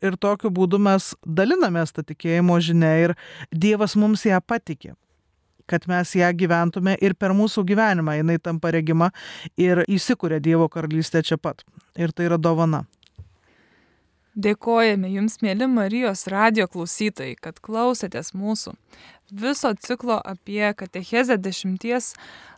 Ir 0.02 0.16
tokiu 0.20 0.50
būdu 0.54 0.80
mes 0.82 1.12
dalinamės 1.26 1.94
tą 1.94 2.06
tikėjimo 2.06 2.58
žinę 2.64 2.96
ir 3.04 3.16
Dievas 3.52 3.96
mums 3.98 4.26
ją 4.26 4.40
patikė 4.42 4.96
kad 5.70 5.86
mes 5.90 6.14
ją 6.18 6.30
gyventume 6.36 6.96
ir 7.00 7.14
per 7.14 7.34
mūsų 7.36 7.64
gyvenimą 7.70 8.18
jinai 8.20 8.38
tampa 8.42 8.72
regima 8.74 9.12
ir 9.56 9.84
įsikuria 9.86 10.40
Dievo 10.42 10.68
karalystė 10.72 11.22
čia 11.26 11.38
pat. 11.38 11.62
Ir 11.98 12.12
tai 12.12 12.30
yra 12.30 12.38
dovana. 12.38 12.84
Dėkojame 14.40 15.08
Jums, 15.10 15.40
mėly 15.42 15.66
Marijos 15.66 16.28
radio 16.30 16.68
klausytojai, 16.70 17.34
kad 17.34 17.58
klausėtės 17.60 18.30
mūsų. 18.30 18.76
Viso 19.30 19.72
ciklo 19.74 20.20
apie 20.22 20.70
katechezę 20.74 21.36
dešimties 21.38 22.12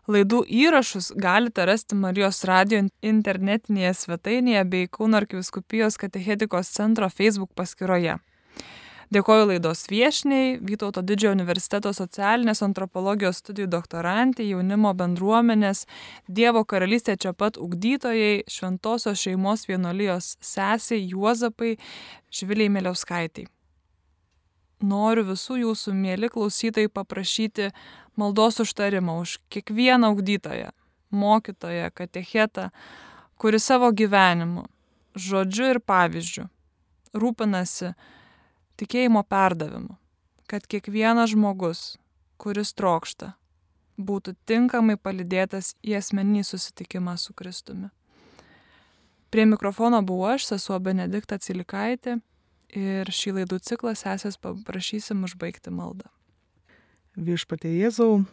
laidų 0.08 0.42
įrašus 0.48 1.12
galite 1.16 1.64
rasti 1.68 1.96
Marijos 1.96 2.42
radio 2.48 2.82
internetinėje 3.02 3.94
svetainėje 4.02 4.66
bei 4.68 4.90
Kauno 4.90 5.22
arkiviskupijos 5.22 5.96
katechetikos 6.00 6.72
centro 6.76 7.08
Facebook 7.08 7.52
paskyroje. 7.56 8.18
Dėkoju 9.12 9.44
laidos 9.50 9.82
viešniai, 9.92 10.54
Vytauto 10.64 11.02
didžiojo 11.04 11.34
universiteto 11.34 11.90
socialinės 11.92 12.62
antropologijos 12.64 13.42
studijų 13.42 13.66
doktorantė, 13.74 14.46
jaunimo 14.48 14.94
bendruomenės, 14.96 15.82
Dievo 16.32 16.62
karalystė 16.64 17.18
čia 17.20 17.34
pat 17.36 17.58
ugdytojai, 17.60 18.46
šventosios 18.48 19.20
šeimos 19.20 19.66
vienolijos 19.68 20.36
sesiai 20.40 21.02
Juozapai 21.10 21.74
Žviliai 22.32 22.72
Meliauskaitai. 22.72 23.44
Noriu 24.80 25.26
visų 25.28 25.58
jūsų 25.60 25.92
mėly 25.98 26.32
klausytojai 26.32 26.88
paprašyti 26.88 27.68
maldos 28.16 28.62
užtarimą 28.64 29.18
už 29.26 29.36
kiekvieną 29.52 30.14
ugdytoją, 30.16 30.72
mokytoją, 31.12 31.92
katechetą, 31.92 32.70
kuris 33.36 33.68
savo 33.68 33.92
gyvenimu, 33.92 34.64
žodžiu 35.12 35.68
ir 35.74 35.84
pavyzdžiu 35.84 36.48
rūpinasi 37.12 37.92
tikėjimo 38.82 39.22
perdavimu, 39.30 39.94
kad 40.50 40.66
kiekvienas 40.66 41.32
žmogus, 41.36 41.82
kuris 42.42 42.74
trokšta, 42.74 43.32
būtų 44.02 44.34
tinkamai 44.48 44.98
palidėtas 44.98 45.76
į 45.86 45.98
asmeninį 46.00 46.42
susitikimą 46.48 47.14
su 47.20 47.34
Kristumi. 47.38 47.92
Prie 49.32 49.46
mikrofono 49.48 50.02
buvau 50.04 50.34
aš, 50.34 50.50
sesuo 50.50 50.76
Benedikta 50.82 51.38
Cilikaitė 51.40 52.18
ir 52.76 53.08
šį 53.08 53.38
laidų 53.38 53.60
ciklą 53.64 53.94
sesės 53.96 54.36
paprašysim 54.42 55.22
užbaigti 55.28 55.72
maldą. 55.72 56.10
Viešpatie 57.16 57.70
Jėzau, 57.76 58.24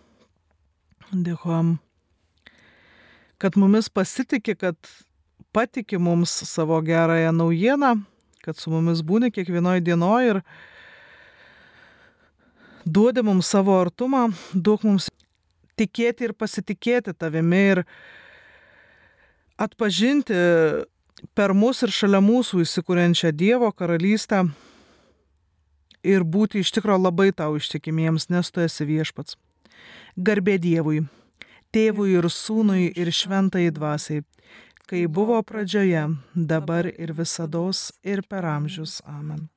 dėkojom, 1.12 1.78
kad 3.40 3.60
mumis 3.60 3.92
pasitikė, 3.92 4.56
kad 4.60 4.92
patikė 5.56 6.00
mums 6.00 6.34
savo 6.48 6.80
gerąją 6.84 7.32
naujieną 7.36 7.98
kad 8.46 8.58
su 8.58 8.72
mumis 8.72 9.02
būni 9.06 9.32
kiekvienoje 9.34 9.84
dienoje 9.86 10.34
ir 10.34 10.42
duodi 12.86 13.24
mums 13.26 13.50
savo 13.52 13.76
artumą, 13.82 14.30
duok 14.54 14.86
mums 14.88 15.10
tikėti 15.80 16.30
ir 16.30 16.34
pasitikėti 16.38 17.14
tavimi 17.16 17.62
ir 17.74 17.84
atpažinti 19.60 20.40
per 21.36 21.54
mus 21.54 21.84
ir 21.84 21.92
šalia 21.94 22.22
mūsų 22.24 22.64
įsikūrenčią 22.64 23.32
Dievo 23.36 23.72
karalystę 23.76 24.46
ir 26.04 26.24
būti 26.24 26.64
iš 26.64 26.72
tikrųjų 26.78 27.04
labai 27.04 27.30
tau 27.36 27.58
ištikimiems, 27.60 28.30
nes 28.32 28.52
tu 28.52 28.64
esi 28.64 28.88
viešpats. 28.88 29.36
Garbė 30.16 30.58
Dievui, 30.60 31.04
tėvui 31.76 32.16
ir 32.16 32.28
sūnui 32.32 32.90
ir 32.96 33.12
šventai 33.14 33.68
dvasiai 33.76 34.24
kai 34.90 35.06
buvo 35.08 35.38
pradžioje, 35.46 36.08
dabar 36.34 36.90
ir 36.90 37.14
visados 37.14 37.92
ir 38.02 38.24
per 38.26 38.46
amžius. 38.46 39.02
Amen. 39.06 39.50